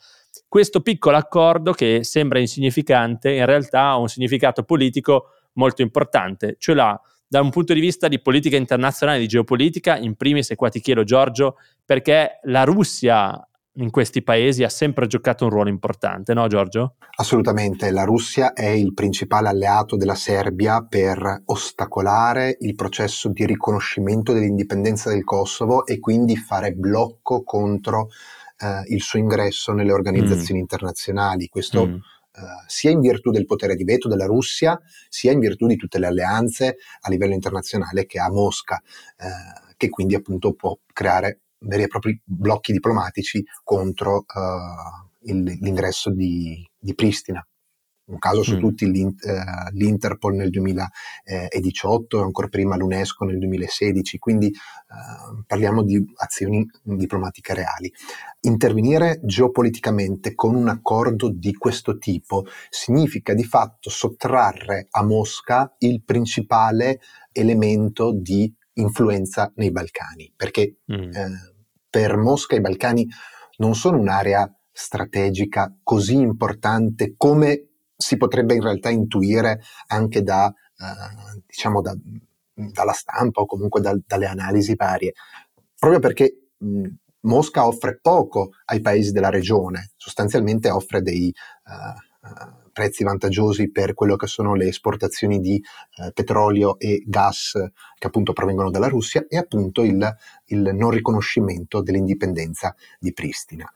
Questo 0.47 0.81
piccolo 0.81 1.16
accordo 1.16 1.73
che 1.73 2.04
sembra 2.04 2.38
insignificante, 2.38 3.33
in 3.33 3.47
realtà 3.47 3.83
ha 3.88 3.97
un 3.97 4.09
significato 4.09 4.62
politico 4.62 5.28
molto 5.54 5.83
importante, 5.83 6.57
ce 6.59 6.75
l'ha 6.75 7.00
da 7.26 7.40
un 7.40 7.50
punto 7.50 7.73
di 7.73 7.81
vista 7.81 8.09
di 8.09 8.21
politica 8.21 8.57
internazionale, 8.57 9.19
di 9.19 9.26
geopolitica, 9.26 9.97
in 9.97 10.16
primis, 10.16 10.50
e 10.50 10.54
qua 10.54 10.69
ti 10.69 10.81
chiedo 10.81 11.02
Giorgio, 11.02 11.57
perché 11.83 12.40
la 12.42 12.64
Russia 12.64 13.49
in 13.76 13.90
questi 13.90 14.22
paesi 14.22 14.64
ha 14.64 14.68
sempre 14.68 15.06
giocato 15.06 15.44
un 15.44 15.50
ruolo 15.50 15.70
importante, 15.70 16.34
no 16.34 16.46
Giorgio? 16.46 16.96
Assolutamente, 17.16 17.90
la 17.90 18.04
Russia 18.04 18.52
è 18.52 18.68
il 18.68 18.92
principale 18.92 19.48
alleato 19.48 19.96
della 19.96 20.14
Serbia 20.14 20.84
per 20.86 21.42
ostacolare 21.46 22.56
il 22.60 22.74
processo 22.74 23.30
di 23.30 23.46
riconoscimento 23.46 24.32
dell'indipendenza 24.32 25.10
del 25.10 25.24
Kosovo 25.24 25.86
e 25.86 25.98
quindi 26.00 26.36
fare 26.36 26.72
blocco 26.72 27.42
contro 27.44 28.08
eh, 28.58 28.82
il 28.92 29.00
suo 29.00 29.18
ingresso 29.18 29.72
nelle 29.72 29.92
organizzazioni 29.92 30.60
mm. 30.60 30.62
internazionali. 30.62 31.48
Questo 31.48 31.86
mm. 31.86 31.96
Uh, 32.32 32.64
sia 32.66 32.90
in 32.90 33.00
virtù 33.00 33.30
del 33.30 33.44
potere 33.44 33.74
di 33.74 33.84
veto 33.84 34.08
della 34.08 34.24
Russia, 34.24 34.80
sia 35.10 35.32
in 35.32 35.38
virtù 35.38 35.66
di 35.66 35.76
tutte 35.76 35.98
le 35.98 36.06
alleanze 36.06 36.78
a 37.00 37.10
livello 37.10 37.34
internazionale 37.34 38.06
che 38.06 38.18
ha 38.18 38.30
Mosca, 38.30 38.82
uh, 39.18 39.74
che 39.76 39.90
quindi 39.90 40.14
appunto 40.14 40.54
può 40.54 40.74
creare 40.94 41.41
veri 41.62 41.85
e 41.85 41.88
propri 41.88 42.21
blocchi 42.25 42.73
diplomatici 42.73 43.42
contro 43.62 44.19
uh, 44.19 45.28
il, 45.28 45.42
l'ingresso 45.61 46.11
di, 46.11 46.69
di 46.78 46.95
Pristina 46.95 47.45
un 48.04 48.19
caso 48.19 48.42
su 48.42 48.57
mm. 48.57 48.59
tutti 48.59 48.85
uh, 48.85 48.88
l'Interpol 49.73 50.35
nel 50.35 50.50
2018 50.50 52.19
e 52.19 52.23
ancora 52.23 52.49
prima 52.49 52.76
l'UNESCO 52.76 53.25
nel 53.25 53.38
2016, 53.38 54.19
quindi 54.19 54.47
uh, 54.47 55.42
parliamo 55.47 55.83
di 55.83 56.04
azioni 56.16 56.66
diplomatiche 56.83 57.54
reali. 57.54 57.92
Intervenire 58.40 59.21
geopoliticamente 59.23 60.35
con 60.35 60.54
un 60.54 60.69
accordo 60.69 61.31
di 61.31 61.54
questo 61.54 61.97
tipo 61.99 62.45
significa 62.69 63.35
di 63.35 63.45
fatto 63.45 63.88
sottrarre 63.88 64.88
a 64.90 65.04
Mosca 65.04 65.75
il 65.78 66.02
principale 66.02 67.00
elemento 67.33 68.12
di 68.12 68.52
influenza 68.75 69.52
nei 69.57 69.71
Balcani, 69.71 70.33
perché 70.35 70.78
mm. 70.90 71.12
eh, 71.12 71.51
per 71.92 72.16
Mosca 72.16 72.56
i 72.56 72.62
Balcani 72.62 73.06
non 73.58 73.75
sono 73.75 73.99
un'area 73.99 74.50
strategica 74.72 75.76
così 75.82 76.16
importante 76.16 77.12
come 77.18 77.66
si 77.94 78.16
potrebbe 78.16 78.54
in 78.54 78.62
realtà 78.62 78.88
intuire 78.88 79.61
anche 79.88 80.22
da, 80.22 80.46
eh, 80.49 81.42
diciamo 81.46 81.82
da, 81.82 81.94
dalla 82.54 82.92
stampa 82.92 83.42
o 83.42 83.46
comunque 83.46 83.82
da, 83.82 83.94
dalle 84.06 84.25
analisi 84.25 84.75
varie, 84.75 85.12
proprio 85.78 86.00
perché 86.00 86.49
mh, 86.56 86.88
Mosca 87.20 87.66
offre 87.66 87.99
poco 88.00 88.52
ai 88.64 88.80
paesi 88.80 89.12
della 89.12 89.28
regione, 89.28 89.92
sostanzialmente 89.96 90.70
offre 90.70 91.02
dei 91.02 91.30
uh, 91.64 92.62
prezzi 92.72 93.04
vantaggiosi 93.04 93.70
per 93.70 93.94
quello 93.94 94.16
che 94.16 94.26
sono 94.26 94.54
le 94.54 94.66
esportazioni 94.66 95.40
di 95.40 95.62
uh, 95.96 96.12
petrolio 96.12 96.78
e 96.78 97.02
gas 97.06 97.52
che 97.98 98.06
appunto 98.06 98.32
provengono 98.32 98.70
dalla 98.70 98.88
Russia 98.88 99.24
e 99.28 99.36
appunto 99.36 99.82
il, 99.82 100.16
il 100.46 100.70
non 100.74 100.90
riconoscimento 100.90 101.82
dell'indipendenza 101.82 102.74
di 102.98 103.12
Pristina. 103.12 103.70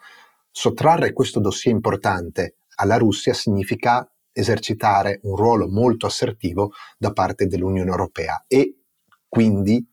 Sottrarre 0.50 1.12
questo 1.12 1.38
dossier 1.38 1.74
importante 1.74 2.56
alla 2.76 2.96
Russia 2.96 3.34
significa 3.34 4.10
esercitare 4.32 5.20
un 5.22 5.36
ruolo 5.36 5.68
molto 5.68 6.06
assertivo 6.06 6.72
da 6.98 7.12
parte 7.12 7.46
dell'Unione 7.46 7.90
Europea 7.90 8.44
e 8.46 8.78
quindi 9.28 9.86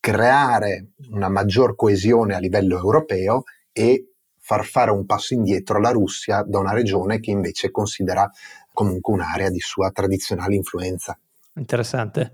creare 0.00 0.92
una 1.10 1.28
maggior 1.28 1.74
coesione 1.74 2.34
a 2.34 2.38
livello 2.38 2.76
europeo 2.76 3.42
e 3.72 4.12
far 4.48 4.64
fare 4.64 4.90
un 4.90 5.04
passo 5.04 5.34
indietro 5.34 5.76
alla 5.76 5.90
Russia 5.90 6.42
da 6.42 6.58
una 6.58 6.72
regione 6.72 7.20
che 7.20 7.30
invece 7.30 7.70
considera 7.70 8.30
comunque 8.72 9.12
un'area 9.12 9.50
di 9.50 9.60
sua 9.60 9.90
tradizionale 9.90 10.54
influenza. 10.54 11.18
Interessante. 11.52 12.32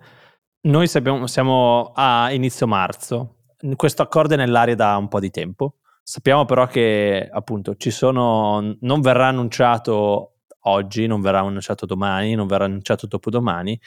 Noi 0.61 0.87
sappiamo, 0.87 1.27
siamo 1.27 1.91
a 1.93 2.31
inizio 2.31 2.69
marzo, 2.69 3.39
questo 3.75 4.03
accordo 4.03 4.35
è 4.35 4.37
nell'aria 4.37 4.77
da 4.77 4.97
un 4.97 5.09
po' 5.09 5.19
di 5.19 5.31
tempo. 5.31 5.79
Sappiamo 6.05 6.45
però 6.45 6.69
che 6.69 7.29
appunto 7.33 7.75
ci 7.75 7.91
sono, 7.91 8.77
non 8.79 9.01
verrà 9.01 9.27
annunciato 9.27 10.35
oggi, 10.67 11.09
non 11.09 11.21
verrà 11.21 11.41
annunciato 11.41 11.85
domani, 11.85 12.35
non 12.35 12.47
verrà 12.47 12.67
annunciato 12.67 13.09
dopodomani, 13.09 13.79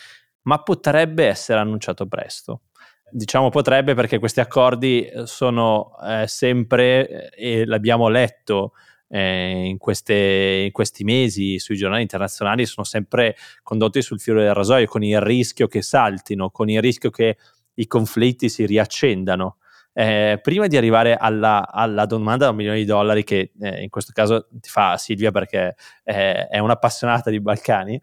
ma 0.41 0.61
potrebbe 0.63 1.27
essere 1.27 1.59
annunciato 1.59 2.05
presto. 2.07 2.63
Diciamo 3.09 3.49
potrebbe 3.49 3.93
perché 3.93 4.19
questi 4.19 4.41
accordi 4.41 5.05
eh, 5.05 5.25
sono 5.25 5.95
eh, 6.03 6.27
sempre, 6.27 7.31
eh, 7.35 7.59
e 7.61 7.65
l'abbiamo 7.65 8.09
letto 8.09 8.73
eh, 9.09 9.65
in, 9.65 9.77
queste, 9.77 10.63
in, 10.65 10.71
questi 10.71 11.03
mesi 11.03 11.59
sui 11.59 11.77
giornali 11.77 12.01
internazionali, 12.01 12.65
sono 12.65 12.85
sempre 12.85 13.35
condotti 13.63 14.01
sul 14.01 14.19
filo 14.19 14.41
del 14.41 14.53
rasoio, 14.53 14.87
con 14.87 15.03
il 15.03 15.21
rischio 15.21 15.67
che 15.67 15.81
saltino, 15.81 16.49
con 16.49 16.69
il 16.69 16.81
rischio 16.81 17.09
che 17.09 17.37
i 17.75 17.87
conflitti 17.87 18.49
si 18.49 18.65
riaccendano. 18.65 19.57
Eh, 19.99 20.37
prima 20.43 20.67
di 20.67 20.77
arrivare 20.77 21.15
alla, 21.15 21.67
alla, 21.71 22.05
domanda 22.05 22.45
da 22.45 22.51
un 22.51 22.57
milione 22.57 22.77
di 22.77 22.85
dollari, 22.85 23.23
che 23.23 23.53
eh, 23.59 23.81
in 23.81 23.89
questo 23.89 24.11
caso 24.13 24.47
ti 24.51 24.69
fa 24.69 24.95
Silvia 24.95 25.31
perché 25.31 25.75
eh, 26.03 26.45
è 26.45 26.59
un'appassionata 26.59 27.31
di 27.31 27.41
Balcani, 27.41 27.99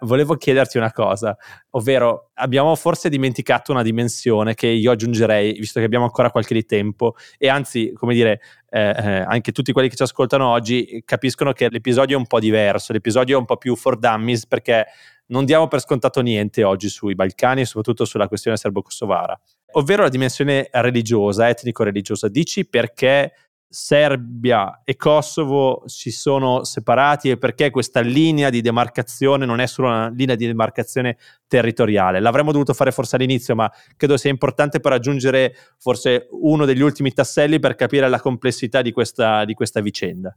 volevo 0.00 0.36
chiederti 0.36 0.78
una 0.78 0.92
cosa, 0.92 1.36
ovvero 1.72 2.30
abbiamo 2.36 2.74
forse 2.74 3.10
dimenticato 3.10 3.70
una 3.70 3.82
dimensione 3.82 4.54
che 4.54 4.68
io 4.68 4.92
aggiungerei, 4.92 5.52
visto 5.58 5.78
che 5.78 5.84
abbiamo 5.84 6.06
ancora 6.06 6.30
qualche 6.30 6.54
di 6.54 6.64
tempo, 6.64 7.16
e 7.36 7.50
anzi, 7.50 7.92
come 7.92 8.14
dire, 8.14 8.40
eh, 8.70 8.80
eh, 8.80 9.20
anche 9.20 9.52
tutti 9.52 9.72
quelli 9.72 9.90
che 9.90 9.96
ci 9.96 10.04
ascoltano 10.04 10.48
oggi 10.48 11.02
capiscono 11.04 11.52
che 11.52 11.68
l'episodio 11.68 12.16
è 12.16 12.18
un 12.18 12.26
po' 12.26 12.40
diverso, 12.40 12.94
l'episodio 12.94 13.36
è 13.36 13.38
un 13.38 13.44
po' 13.44 13.58
più 13.58 13.76
for 13.76 13.98
dummies 13.98 14.46
perché 14.46 14.86
non 15.26 15.44
diamo 15.44 15.68
per 15.68 15.80
scontato 15.80 16.22
niente 16.22 16.64
oggi 16.64 16.88
sui 16.88 17.14
Balcani 17.14 17.60
e 17.60 17.66
soprattutto 17.66 18.06
sulla 18.06 18.26
questione 18.26 18.56
serbo-kosovara 18.56 19.38
ovvero 19.72 20.02
la 20.02 20.08
dimensione 20.08 20.68
religiosa, 20.70 21.48
etnico-religiosa. 21.48 22.28
Dici 22.28 22.66
perché 22.66 23.32
Serbia 23.72 24.80
e 24.82 24.96
Kosovo 24.96 25.84
si 25.86 26.10
sono 26.10 26.64
separati 26.64 27.30
e 27.30 27.38
perché 27.38 27.70
questa 27.70 28.00
linea 28.00 28.50
di 28.50 28.62
demarcazione 28.62 29.46
non 29.46 29.60
è 29.60 29.66
solo 29.66 29.86
una 29.86 30.08
linea 30.08 30.34
di 30.34 30.46
demarcazione 30.46 31.16
territoriale. 31.46 32.18
L'avremmo 32.18 32.50
dovuto 32.50 32.74
fare 32.74 32.90
forse 32.90 33.14
all'inizio, 33.14 33.54
ma 33.54 33.70
credo 33.96 34.16
sia 34.16 34.30
importante 34.30 34.80
per 34.80 34.92
aggiungere 34.92 35.54
forse 35.78 36.26
uno 36.32 36.64
degli 36.64 36.82
ultimi 36.82 37.12
tasselli 37.12 37.60
per 37.60 37.76
capire 37.76 38.08
la 38.08 38.20
complessità 38.20 38.82
di 38.82 38.90
questa, 38.90 39.44
di 39.44 39.54
questa 39.54 39.80
vicenda. 39.80 40.36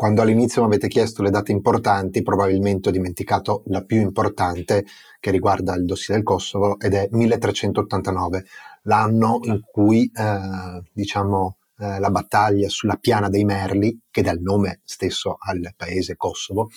Quando 0.00 0.22
all'inizio 0.22 0.62
mi 0.62 0.68
avete 0.68 0.88
chiesto 0.88 1.22
le 1.22 1.28
date 1.28 1.52
importanti, 1.52 2.22
probabilmente 2.22 2.88
ho 2.88 2.92
dimenticato 2.92 3.64
la 3.66 3.84
più 3.84 4.00
importante 4.00 4.86
che 5.20 5.30
riguarda 5.30 5.74
il 5.74 5.84
dossier 5.84 6.16
del 6.16 6.24
Kosovo 6.24 6.80
ed 6.80 6.94
è 6.94 7.06
1389, 7.10 8.46
l'anno 8.84 9.40
in 9.42 9.60
cui 9.60 10.10
eh, 10.10 10.82
diciamo, 10.90 11.58
eh, 11.76 11.98
la 11.98 12.08
battaglia 12.08 12.70
sulla 12.70 12.96
piana 12.96 13.28
dei 13.28 13.44
Merli, 13.44 14.00
che 14.10 14.22
dà 14.22 14.30
il 14.30 14.40
nome 14.40 14.80
stesso 14.84 15.36
al 15.38 15.74
paese 15.76 16.16
Kosovo, 16.16 16.70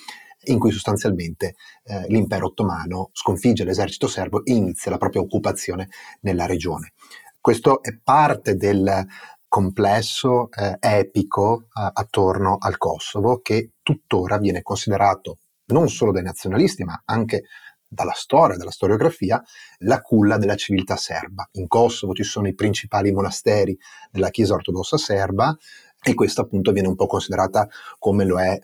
in 0.48 0.60
cui 0.60 0.72
sostanzialmente 0.72 1.56
eh, 1.86 2.06
l'impero 2.10 2.48
ottomano 2.48 3.10
sconfigge 3.14 3.64
l'esercito 3.64 4.08
serbo 4.08 4.44
e 4.44 4.52
inizia 4.52 4.92
la 4.92 4.98
propria 4.98 5.22
occupazione 5.22 5.88
nella 6.24 6.46
regione. 6.46 6.92
Questo 7.40 7.84
è 7.84 7.98
parte 8.02 8.56
del 8.56 9.06
complesso 9.54 10.50
eh, 10.50 10.78
epico 10.80 11.68
eh, 11.68 11.92
attorno 11.94 12.58
al 12.60 12.80
Kosovo 12.80 13.40
che 13.44 13.74
tuttora 13.84 14.40
viene 14.40 14.64
considerato 14.64 15.38
non 15.66 15.90
solo 15.90 16.12
dai 16.12 16.24
nazionalisti 16.24 16.84
ma 16.84 17.00
anche 17.06 17.44
dalla 17.88 18.14
storia, 18.16 18.58
dalla 18.58 18.72
storiografia, 18.72 19.40
la 19.82 20.02
culla 20.02 20.38
della 20.38 20.56
civiltà 20.56 20.96
serba. 20.96 21.48
In 21.52 21.68
Kosovo 21.68 22.14
ci 22.14 22.24
sono 22.24 22.48
i 22.48 22.56
principali 22.56 23.12
monasteri 23.12 23.78
della 24.10 24.32
Chiesa 24.32 24.56
ortodossa 24.56 24.98
serba 24.98 25.56
e 26.02 26.16
questa 26.16 26.42
appunto 26.42 26.72
viene 26.72 26.88
un 26.88 26.96
po' 26.96 27.06
considerata 27.06 27.68
come 28.00 28.26
lo 28.26 28.40
è, 28.40 28.60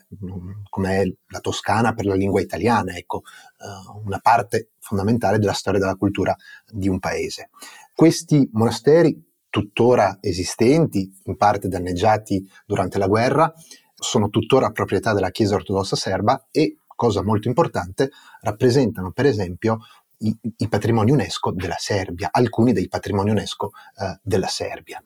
come 0.68 1.02
è 1.02 1.04
la 1.28 1.38
Toscana 1.38 1.94
per 1.94 2.04
la 2.04 2.16
lingua 2.16 2.40
italiana, 2.40 2.96
ecco, 2.96 3.18
uh, 3.58 4.04
una 4.04 4.18
parte 4.18 4.70
fondamentale 4.80 5.38
della 5.38 5.52
storia 5.52 5.78
e 5.78 5.82
della 5.82 5.94
cultura 5.94 6.34
di 6.66 6.88
un 6.88 6.98
paese. 6.98 7.50
Questi 7.94 8.48
monasteri, 8.52 9.29
tuttora 9.50 10.18
esistenti, 10.20 11.12
in 11.24 11.36
parte 11.36 11.68
danneggiati 11.68 12.48
durante 12.64 12.98
la 12.98 13.08
guerra, 13.08 13.52
sono 13.94 14.30
tuttora 14.30 14.70
proprietà 14.70 15.12
della 15.12 15.30
Chiesa 15.30 15.56
ortodossa 15.56 15.96
serba 15.96 16.48
e 16.50 16.78
cosa 16.86 17.22
molto 17.22 17.48
importante, 17.48 18.10
rappresentano 18.40 19.10
per 19.12 19.26
esempio 19.26 19.80
i, 20.18 20.36
i 20.58 20.68
patrimoni 20.68 21.10
UNESCO 21.10 21.52
della 21.52 21.76
Serbia, 21.78 22.28
alcuni 22.30 22.72
dei 22.72 22.88
patrimoni 22.88 23.30
UNESCO 23.30 23.70
eh, 23.98 24.18
della 24.22 24.48
Serbia. 24.48 25.02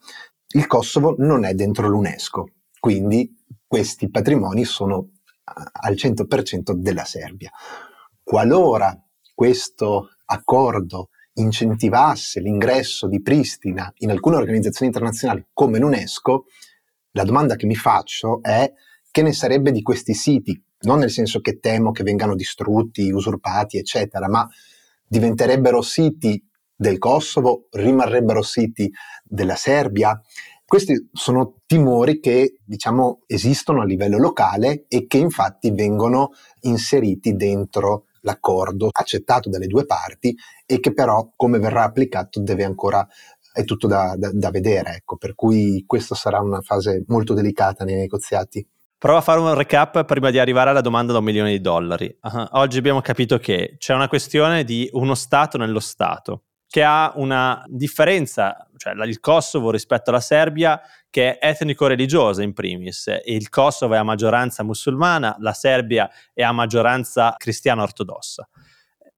Il 0.49 0.67
Kosovo 0.67 1.15
non 1.19 1.45
è 1.45 1.55
dentro 1.55 1.89
l'UNESCO, 1.89 2.49
quindi 2.79 3.35
questi 3.67 4.11
patrimoni 4.11 4.65
sono 4.65 5.09
al 5.45 5.95
100% 5.95 6.73
della 6.73 7.05
Serbia. 7.05 7.51
Qualora 8.23 8.97
questo 9.35 10.11
accordo 10.27 11.09
incentivasse 11.35 12.41
l'ingresso 12.41 13.09
di 13.09 13.21
Pristina 13.21 13.93
in 13.99 14.11
alcune 14.11 14.37
organizzazioni 14.37 14.93
internazionali 14.93 15.47
come 15.53 15.79
l'UNESCO, 15.79 16.45
la 17.13 17.25
domanda 17.25 17.57
che 17.57 17.67
mi 17.67 17.75
faccio 17.75 18.43
è 18.43 18.73
che 19.11 19.23
ne 19.23 19.33
sarebbe 19.33 19.71
di 19.71 19.83
questi 19.83 20.15
siti 20.15 20.61
non 20.85 20.99
nel 20.99 21.11
senso 21.11 21.41
che 21.41 21.59
temo 21.59 21.91
che 21.91 22.03
vengano 22.03 22.35
distrutti, 22.35 23.11
usurpati, 23.11 23.79
eccetera, 23.79 24.29
ma 24.29 24.49
diventerebbero 25.07 25.83
siti 25.83 26.43
del 26.75 26.99
Kosovo, 26.99 27.69
rimarrebbero 27.71 28.43
siti 28.43 28.91
della 29.23 29.57
Serbia. 29.57 30.19
Questi 30.65 31.09
sono 31.13 31.61
timori 31.67 32.21
che, 32.21 32.59
diciamo, 32.65 33.23
esistono 33.27 33.83
a 33.83 33.85
livello 33.85 34.19
locale 34.19 34.87
e 34.89 35.07
che 35.07 35.19
infatti 35.19 35.71
vengono 35.71 36.31
inseriti 36.61 37.35
dentro 37.37 38.07
l'accordo 38.25 38.89
accettato 38.91 39.49
dalle 39.49 39.67
due 39.67 39.87
parti 39.87 40.35
e 40.67 40.81
che 40.81 40.93
però, 40.93 41.31
come 41.37 41.59
verrà 41.59 41.85
applicato, 41.85 42.41
deve 42.43 42.65
ancora 42.65 43.07
è 43.55 43.63
tutto 43.65 43.87
da, 43.87 44.15
da, 44.17 44.31
da 44.33 44.51
vedere. 44.51 44.97
Ecco. 44.97 45.17
Per 45.17 45.35
cui 45.35 45.85
questa 45.87 46.17
sarà 46.17 46.41
una 46.41 46.61
fase 46.61 47.05
molto 47.07 47.35
delicata 47.35 47.85
nei 47.85 47.95
negoziati. 47.95 48.67
Prova 48.99 49.19
a 49.19 49.23
fare 49.23 49.39
un 49.39 49.55
recap 49.55 50.05
prima 50.05 50.31
di 50.31 50.39
arrivare 50.39 50.71
alla 50.71 50.81
domanda 50.81 51.13
da 51.13 51.19
un 51.19 51.25
milione 51.25 51.51
di 51.51 51.61
dollari. 51.61 52.19
Uh-huh. 52.23 52.47
Oggi 52.53 52.79
abbiamo 52.79 53.01
capito 53.01 53.39
che 53.39 53.77
c'è 53.79 53.95
una 53.95 54.09
questione 54.09 54.65
di 54.65 54.89
uno 54.93 55.15
Stato 55.15 55.59
nello 55.59 55.79
Stato, 55.79 56.45
che 56.75 56.83
ha 56.83 57.13
una 57.15 57.63
differenza, 57.69 58.69
cioè 58.77 58.95
il 59.05 59.21
Kosovo 59.21 59.71
rispetto 59.71 60.11
alla 60.11 60.19
Serbia, 60.19 60.81
che 61.09 61.39
è 61.39 61.51
etnico-religiosa 61.51 62.43
in 62.43 62.53
primis. 62.53 63.09
Il 63.27 63.49
Kosovo 63.49 63.95
è 63.95 63.99
a 63.99 64.03
maggioranza 64.03 64.65
musulmana, 64.65 65.37
la 65.39 65.53
Serbia 65.53 66.11
è 66.33 66.43
a 66.43 66.51
maggioranza 66.51 67.37
cristiana-ortodossa. 67.39 68.49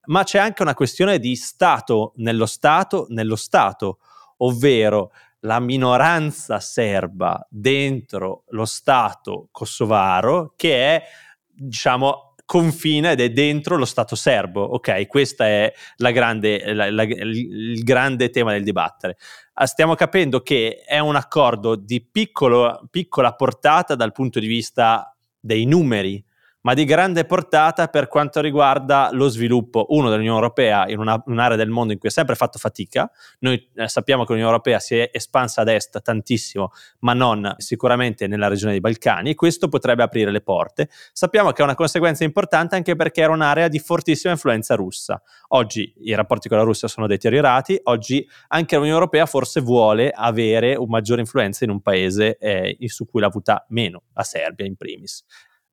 Ma 0.08 0.22
c'è 0.22 0.38
anche 0.38 0.60
una 0.60 0.74
questione 0.74 1.18
di 1.18 1.34
Stato 1.34 2.12
nello 2.16 2.44
Stato, 2.44 3.06
nello 3.08 3.36
Stato, 3.36 4.00
ovvero 4.36 5.12
la 5.40 5.58
minoranza 5.58 6.60
serba 6.60 7.42
dentro 7.48 8.44
lo 8.48 8.66
Stato 8.66 9.48
kosovaro 9.50 10.52
che 10.56 10.96
è, 10.96 11.02
diciamo, 11.46 12.25
confina 12.46 13.10
ed 13.10 13.20
è 13.20 13.30
dentro 13.30 13.76
lo 13.76 13.84
Stato 13.84 14.14
serbo. 14.16 14.62
Ok, 14.62 15.06
questo 15.06 15.42
è 15.42 15.70
la 15.96 16.12
grande, 16.12 16.72
la, 16.72 16.90
la, 16.90 17.02
il 17.02 17.82
grande 17.82 18.30
tema 18.30 18.52
del 18.52 18.62
dibattere. 18.62 19.18
Ah, 19.54 19.66
stiamo 19.66 19.94
capendo 19.94 20.40
che 20.40 20.82
è 20.86 20.98
un 20.98 21.16
accordo 21.16 21.74
di 21.74 22.02
piccolo, 22.02 22.86
piccola 22.90 23.34
portata 23.34 23.94
dal 23.94 24.12
punto 24.12 24.38
di 24.38 24.46
vista 24.46 25.14
dei 25.38 25.66
numeri, 25.66 26.24
ma 26.66 26.74
di 26.74 26.84
grande 26.84 27.24
portata 27.24 27.86
per 27.86 28.08
quanto 28.08 28.40
riguarda 28.40 29.10
lo 29.12 29.28
sviluppo, 29.28 29.86
uno, 29.90 30.10
dell'Unione 30.10 30.34
Europea 30.34 30.88
in 30.88 30.98
una, 30.98 31.22
un'area 31.26 31.56
del 31.56 31.68
mondo 31.68 31.92
in 31.92 31.98
cui 32.00 32.08
ha 32.08 32.12
sempre 32.12 32.34
fatto 32.34 32.58
fatica. 32.58 33.08
Noi 33.38 33.70
eh, 33.76 33.86
sappiamo 33.86 34.24
che 34.24 34.30
l'Unione 34.32 34.50
Europea 34.50 34.80
si 34.80 34.96
è 34.96 35.08
espansa 35.12 35.60
ad 35.60 35.68
est 35.68 36.02
tantissimo, 36.02 36.72
ma 37.00 37.12
non 37.12 37.54
sicuramente 37.58 38.26
nella 38.26 38.48
regione 38.48 38.72
dei 38.72 38.80
Balcani, 38.80 39.30
e 39.30 39.34
questo 39.36 39.68
potrebbe 39.68 40.02
aprire 40.02 40.32
le 40.32 40.40
porte. 40.40 40.88
Sappiamo 41.12 41.52
che 41.52 41.60
è 41.60 41.64
una 41.64 41.76
conseguenza 41.76 42.24
importante 42.24 42.74
anche 42.74 42.96
perché 42.96 43.20
era 43.20 43.32
un'area 43.32 43.68
di 43.68 43.78
fortissima 43.78 44.32
influenza 44.32 44.74
russa. 44.74 45.22
Oggi 45.50 45.94
i 45.98 46.14
rapporti 46.16 46.48
con 46.48 46.58
la 46.58 46.64
Russia 46.64 46.88
sono 46.88 47.06
deteriorati, 47.06 47.78
oggi 47.84 48.28
anche 48.48 48.74
l'Unione 48.74 48.98
Europea 48.98 49.26
forse 49.26 49.60
vuole 49.60 50.10
avere 50.10 50.74
una 50.74 50.88
maggiore 50.88 51.20
influenza 51.20 51.62
in 51.62 51.70
un 51.70 51.80
paese 51.80 52.38
eh, 52.38 52.76
su 52.86 53.06
cui 53.06 53.20
l'ha 53.20 53.28
avuta 53.28 53.64
meno, 53.68 54.02
la 54.14 54.24
Serbia 54.24 54.66
in 54.66 54.74
primis. 54.74 55.24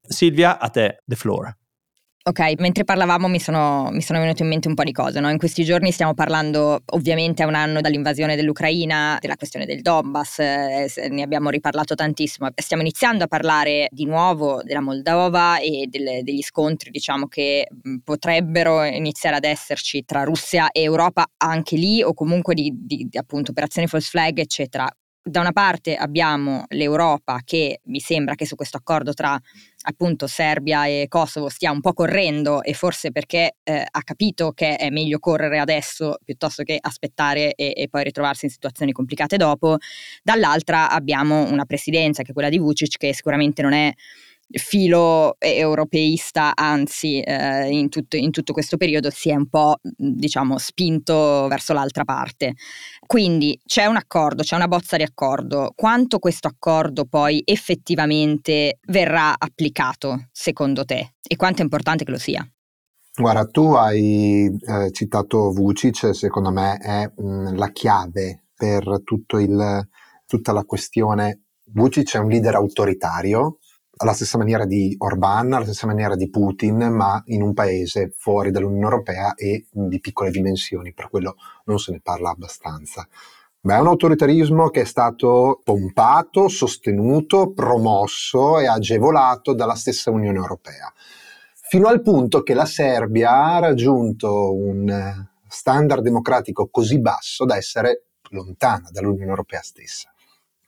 Silvia, 0.07 0.59
a 0.59 0.69
te, 0.69 1.01
the 1.05 1.15
floor. 1.15 1.55
Ok, 2.25 2.53
mentre 2.59 2.85
parlavamo 2.85 3.27
mi 3.27 3.37
sono, 3.37 3.89
mi 3.91 4.01
sono 4.01 4.19
venute 4.19 4.43
in 4.43 4.47
mente 4.47 4.69
un 4.69 4.75
po' 4.75 4.85
di 4.85 4.93
cose. 4.93 5.19
No? 5.19 5.29
In 5.29 5.37
questi 5.37 5.65
giorni 5.65 5.91
stiamo 5.91 6.13
parlando, 6.13 6.81
ovviamente, 6.91 7.43
a 7.43 7.47
un 7.47 7.53
anno 7.53 7.81
dall'invasione 7.81 8.37
dell'Ucraina, 8.37 9.17
della 9.19 9.35
questione 9.35 9.65
del 9.65 9.81
Donbass, 9.81 10.39
eh, 10.39 11.09
ne 11.09 11.21
abbiamo 11.21 11.49
riparlato 11.49 11.95
tantissimo. 11.95 12.47
Stiamo 12.55 12.81
iniziando 12.81 13.25
a 13.25 13.27
parlare 13.27 13.89
di 13.91 14.05
nuovo 14.05 14.61
della 14.63 14.79
Moldova 14.79 15.59
e 15.59 15.87
delle, 15.89 16.23
degli 16.23 16.41
scontri, 16.41 16.91
diciamo, 16.91 17.27
che 17.27 17.67
potrebbero 18.01 18.85
iniziare 18.85 19.35
ad 19.35 19.43
esserci 19.43 20.05
tra 20.05 20.23
Russia 20.23 20.71
e 20.71 20.81
Europa 20.81 21.25
anche 21.35 21.75
lì, 21.75 22.01
o 22.01 22.13
comunque 22.13 22.53
di, 22.53 22.71
di, 22.73 23.05
di 23.09 23.17
appunto 23.17 23.51
operazioni 23.51 23.85
false 23.89 24.09
flag, 24.09 24.39
eccetera 24.39 24.87
da 25.25 25.39
una 25.39 25.53
parte 25.53 25.95
abbiamo 25.95 26.65
l'Europa 26.69 27.39
che 27.45 27.79
mi 27.85 28.01
sembra 28.01 28.35
che 28.35 28.45
su 28.45 28.55
questo 28.55 28.75
accordo 28.75 29.13
tra 29.13 29.39
appunto 29.85 30.27
Serbia 30.27 30.85
e 30.85 31.05
Kosovo 31.07 31.47
stia 31.47 31.71
un 31.71 31.79
po' 31.79 31.93
correndo 31.93 32.61
e 32.61 32.73
forse 32.73 33.11
perché 33.11 33.55
eh, 33.63 33.85
ha 33.89 34.01
capito 34.03 34.51
che 34.51 34.75
è 34.75 34.89
meglio 34.89 35.19
correre 35.19 35.59
adesso 35.59 36.17
piuttosto 36.25 36.63
che 36.63 36.77
aspettare 36.79 37.53
e, 37.53 37.71
e, 37.73 37.87
poi 37.89 38.03
ritrovarsi 38.03 38.45
in 38.45 38.51
situazioni 38.51 38.91
complicate 38.91 39.37
dopo, 39.37 39.77
dall'altra 40.21 40.89
abbiamo 40.89 41.49
una 41.49 41.65
presidenza 41.65 42.21
che 42.21 42.31
è 42.31 42.33
quella 42.33 42.49
di 42.49 42.59
Vucic 42.59 42.97
che 42.97 43.13
sicuramente 43.13 43.61
non 43.61 43.71
è 43.73 43.93
filo 44.49 45.35
europeista, 45.39 46.53
anzi 46.55 47.19
eh, 47.21 47.69
in, 47.69 47.89
tutto, 47.89 48.17
in, 48.17 48.31
tutto, 48.31 48.53
questo 48.53 48.77
periodo 48.77 49.09
si 49.09 49.29
è 49.29 49.35
un 49.35 49.47
po' 49.49 49.77
diciamo 49.81 50.57
spinto 50.57 51.47
verso 51.47 51.73
l'altra 51.73 52.03
parte. 52.03 52.53
Quindi 53.05 53.59
c'è 53.65 53.85
un 53.85 53.95
accordo, 53.95 54.43
c'è 54.43 54.55
una 54.55 54.67
bozza 54.67 54.97
di 54.97 55.03
accordo. 55.03 55.71
Quanto 55.75 56.19
questo 56.19 56.47
accordo 56.47 57.05
poi 57.05 57.41
effettivamente 57.45 58.79
verrà 58.87 59.35
applicato 59.37 60.27
secondo 60.31 60.85
te 60.85 61.15
e 61.27 61.35
quanto 61.35 61.61
è 61.61 61.63
importante 61.63 62.03
che 62.03 62.11
lo 62.11 62.19
sia? 62.19 62.47
Guarda, 63.15 63.45
tu 63.45 63.73
hai 63.73 64.45
eh, 64.45 64.91
citato 64.91 65.51
Vucic, 65.51 66.15
secondo 66.15 66.51
me 66.51 66.77
è 66.77 67.11
mh, 67.15 67.55
la 67.55 67.71
chiave 67.71 68.45
per 68.55 69.03
il, 69.39 69.87
tutta 70.25 70.51
la 70.51 70.63
questione. 70.63 71.43
Vucic 71.65 72.15
è 72.15 72.17
un 72.17 72.29
leader 72.29 72.55
autoritario, 72.55 73.59
alla 74.03 74.13
stessa 74.13 74.37
maniera 74.37 74.65
di 74.65 74.95
Orbán, 74.99 75.53
alla 75.53 75.63
stessa 75.63 75.87
maniera 75.87 76.15
di 76.15 76.29
Putin, 76.29 76.75
ma 76.91 77.21
in 77.27 77.41
un 77.41 77.53
paese 77.53 78.11
fuori 78.15 78.51
dall'Unione 78.51 78.83
Europea 78.83 79.33
e 79.33 79.65
di 79.71 79.99
piccole 80.01 80.29
dimensioni, 80.29 80.93
per 80.93 81.09
quello 81.09 81.37
non 81.65 81.79
se 81.79 81.93
ne 81.93 82.01
parla 82.01 82.31
abbastanza. 82.31 83.07
Ma 83.61 83.77
è 83.77 83.79
un 83.79 83.87
autoritarismo 83.87 84.69
che 84.69 84.81
è 84.81 84.85
stato 84.85 85.61
pompato, 85.63 86.49
sostenuto, 86.49 87.53
promosso 87.53 88.59
e 88.59 88.67
agevolato 88.67 89.53
dalla 89.53 89.75
stessa 89.75 90.11
Unione 90.11 90.37
Europea, 90.37 90.91
fino 91.53 91.87
al 91.87 92.01
punto 92.01 92.43
che 92.43 92.53
la 92.53 92.65
Serbia 92.65 93.31
ha 93.31 93.59
raggiunto 93.59 94.53
un 94.53 95.25
standard 95.47 96.03
democratico 96.03 96.67
così 96.69 96.99
basso 96.99 97.45
da 97.45 97.55
essere 97.55 98.07
lontana 98.31 98.89
dall'Unione 98.91 99.29
Europea 99.29 99.61
stessa 99.61 100.13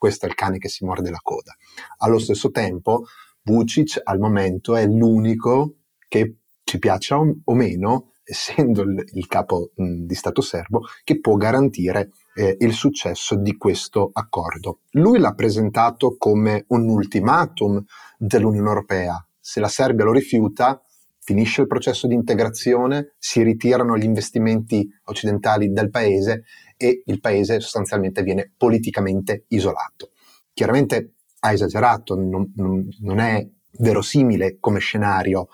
questo 0.06 0.28
è 0.28 0.30
il 0.30 0.36
cane 0.36 0.60
che 0.60 0.70
si 0.70 0.86
morde 0.86 1.10
la 1.10 1.20
coda. 1.20 1.56
Allo 1.98 2.20
stesso 2.20 2.52
tempo, 2.52 3.06
Vucic 3.46 4.02
al 4.04 4.18
momento 4.18 4.76
è 4.76 4.88
l'unico 4.88 5.76
che 6.08 6.38
ci 6.64 6.80
piaccia 6.80 7.18
o 7.18 7.54
meno, 7.54 8.14
essendo 8.26 8.82
il, 8.82 9.28
capo 9.28 9.70
di 9.76 10.16
Stato 10.16 10.42
serbo, 10.42 10.82
che 11.04 11.20
può 11.20 11.36
garantire 11.36 12.10
eh, 12.34 12.58
il 12.60 12.74
successo 12.74 13.36
di 13.36 13.56
questo 13.56 14.10
accordo. 14.12 14.80
Lui 14.92 15.20
l'ha 15.20 15.34
presentato 15.34 16.16
come 16.18 16.66
un 16.70 16.90
ultimatum 16.90 17.84
dell'Unione 18.18 18.68
Europea. 18.68 19.24
Se 19.40 19.60
la 19.60 19.68
Serbia 19.68 20.06
lo 20.06 20.12
rifiuta, 20.12 20.82
finisce 21.20 21.62
il 21.62 21.68
processo 21.68 22.08
di 22.08 22.16
integrazione, 22.16 23.14
si 23.20 23.44
ritirano 23.44 23.96
gli 23.96 24.06
investimenti 24.06 24.88
occidentali 25.04 25.72
dal 25.72 25.92
paese 25.92 26.46
e 26.78 27.04
il 27.06 27.20
paese 27.20 27.60
sostanzialmente 27.60 28.24
viene 28.24 28.52
politicamente 28.58 29.46
isolato. 29.50 30.14
Chiaramente 30.52 31.15
ha 31.46 31.52
esagerato, 31.52 32.16
non, 32.16 32.52
non 32.56 33.20
è 33.20 33.48
verosimile 33.78 34.58
come 34.60 34.80
scenario, 34.80 35.48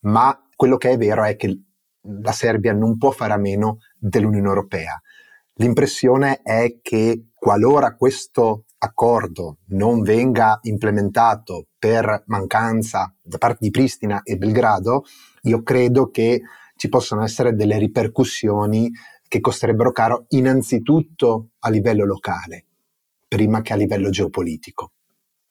ma 0.00 0.38
quello 0.54 0.76
che 0.76 0.90
è 0.90 0.98
vero 0.98 1.24
è 1.24 1.36
che 1.36 1.62
la 2.22 2.32
Serbia 2.32 2.72
non 2.72 2.96
può 2.98 3.10
fare 3.10 3.32
a 3.32 3.38
meno 3.38 3.78
dell'Unione 3.96 4.46
Europea. 4.46 5.00
L'impressione 5.54 6.40
è 6.42 6.78
che 6.82 7.28
qualora 7.34 7.96
questo 7.96 8.64
accordo 8.78 9.58
non 9.68 10.02
venga 10.02 10.58
implementato 10.62 11.68
per 11.78 12.24
mancanza 12.26 13.12
da 13.20 13.38
parte 13.38 13.58
di 13.60 13.70
Pristina 13.70 14.22
e 14.22 14.36
Belgrado, 14.36 15.04
io 15.42 15.62
credo 15.62 16.10
che 16.10 16.42
ci 16.76 16.88
possano 16.88 17.24
essere 17.24 17.54
delle 17.54 17.78
ripercussioni 17.78 18.90
che 19.26 19.40
costerebbero 19.40 19.90
caro 19.90 20.26
innanzitutto 20.28 21.50
a 21.60 21.70
livello 21.70 22.04
locale, 22.04 22.66
prima 23.26 23.60
che 23.62 23.72
a 23.72 23.76
livello 23.76 24.10
geopolitico. 24.10 24.92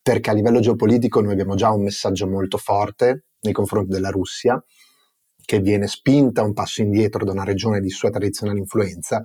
Perché 0.07 0.29
a 0.29 0.33
livello 0.33 0.61
geopolitico 0.61 1.19
noi 1.19 1.33
abbiamo 1.33 1.55
già 1.55 1.69
un 1.69 1.83
messaggio 1.83 2.29
molto 2.29 2.57
forte 2.57 3.25
nei 3.41 3.51
confronti 3.51 3.89
della 3.89 4.09
Russia, 4.09 4.57
che 5.43 5.59
viene 5.59 5.87
spinta 5.87 6.43
un 6.43 6.53
passo 6.53 6.81
indietro 6.81 7.25
da 7.25 7.33
una 7.33 7.43
regione 7.43 7.81
di 7.81 7.89
sua 7.89 8.09
tradizionale 8.09 8.57
influenza, 8.57 9.21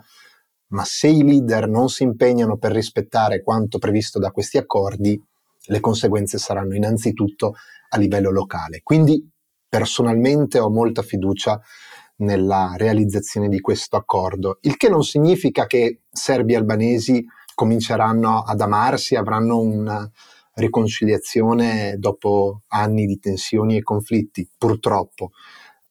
ma 0.70 0.82
se 0.84 1.06
i 1.06 1.22
leader 1.22 1.68
non 1.68 1.88
si 1.88 2.02
impegnano 2.02 2.56
per 2.56 2.72
rispettare 2.72 3.44
quanto 3.44 3.78
previsto 3.78 4.18
da 4.18 4.32
questi 4.32 4.58
accordi, 4.58 5.16
le 5.66 5.78
conseguenze 5.78 6.38
saranno 6.38 6.74
innanzitutto 6.74 7.54
a 7.90 7.96
livello 7.96 8.32
locale. 8.32 8.80
Quindi 8.82 9.24
personalmente 9.68 10.58
ho 10.58 10.68
molta 10.68 11.02
fiducia 11.02 11.60
nella 12.16 12.74
realizzazione 12.76 13.46
di 13.46 13.60
questo 13.60 13.94
accordo, 13.94 14.58
il 14.62 14.76
che 14.76 14.88
non 14.88 15.04
significa 15.04 15.66
che 15.66 16.00
serbi 16.10 16.54
e 16.54 16.56
albanesi 16.56 17.24
cominceranno 17.54 18.42
ad 18.42 18.60
amarsi, 18.60 19.14
avranno 19.14 19.60
una 19.60 20.10
riconciliazione 20.54 21.96
dopo 21.98 22.62
anni 22.68 23.06
di 23.06 23.18
tensioni 23.18 23.76
e 23.76 23.82
conflitti, 23.82 24.48
purtroppo, 24.56 25.30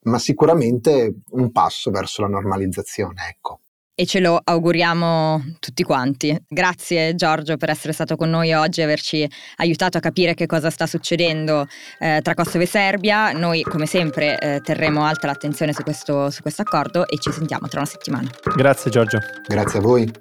ma 0.04 0.20
sicuramente 0.20 1.22
un 1.32 1.52
passo 1.52 1.92
verso 1.92 2.22
la 2.22 2.28
normalizzazione, 2.28 3.28
ecco 3.30 3.62
e 4.02 4.06
ce 4.08 4.20
lo 4.20 4.40
auguriamo 4.44 5.58
tutti 5.60 5.84
quanti. 5.84 6.36
Grazie 6.48 7.14
Giorgio 7.14 7.58
per 7.58 7.70
essere 7.70 7.94
stato 7.94 8.16
con 8.16 8.32
noi 8.32 8.52
oggi 8.52 8.80
e 8.80 8.84
averci 8.84 9.30
aiutato 9.58 9.98
a 9.98 10.02
capire 10.02 10.34
che 10.34 10.48
cosa 10.48 10.72
sta 10.72 10.88
succedendo 10.88 11.68
eh, 12.00 12.20
tra 12.24 12.34
Kosovo 12.34 12.64
e 12.64 12.68
Serbia. 12.68 13.32
Noi 13.32 13.62
come 13.62 13.86
sempre 13.86 14.40
eh, 14.40 14.62
terremo 14.62 15.06
alta 15.06 15.28
l'attenzione 15.28 15.72
su 15.72 15.84
questo, 15.84 16.32
su 16.32 16.42
questo 16.42 16.64
accordo 16.64 17.08
e 17.08 17.20
ci 17.20 17.32
sentiamo 17.32 17.68
tra 17.68 17.82
una 17.82 17.90
settimana. 17.90 18.28
Grazie 18.56 18.90
Giorgio. 18.90 19.20
Grazie 19.48 19.78
a 19.78 19.82
voi. 19.84 20.12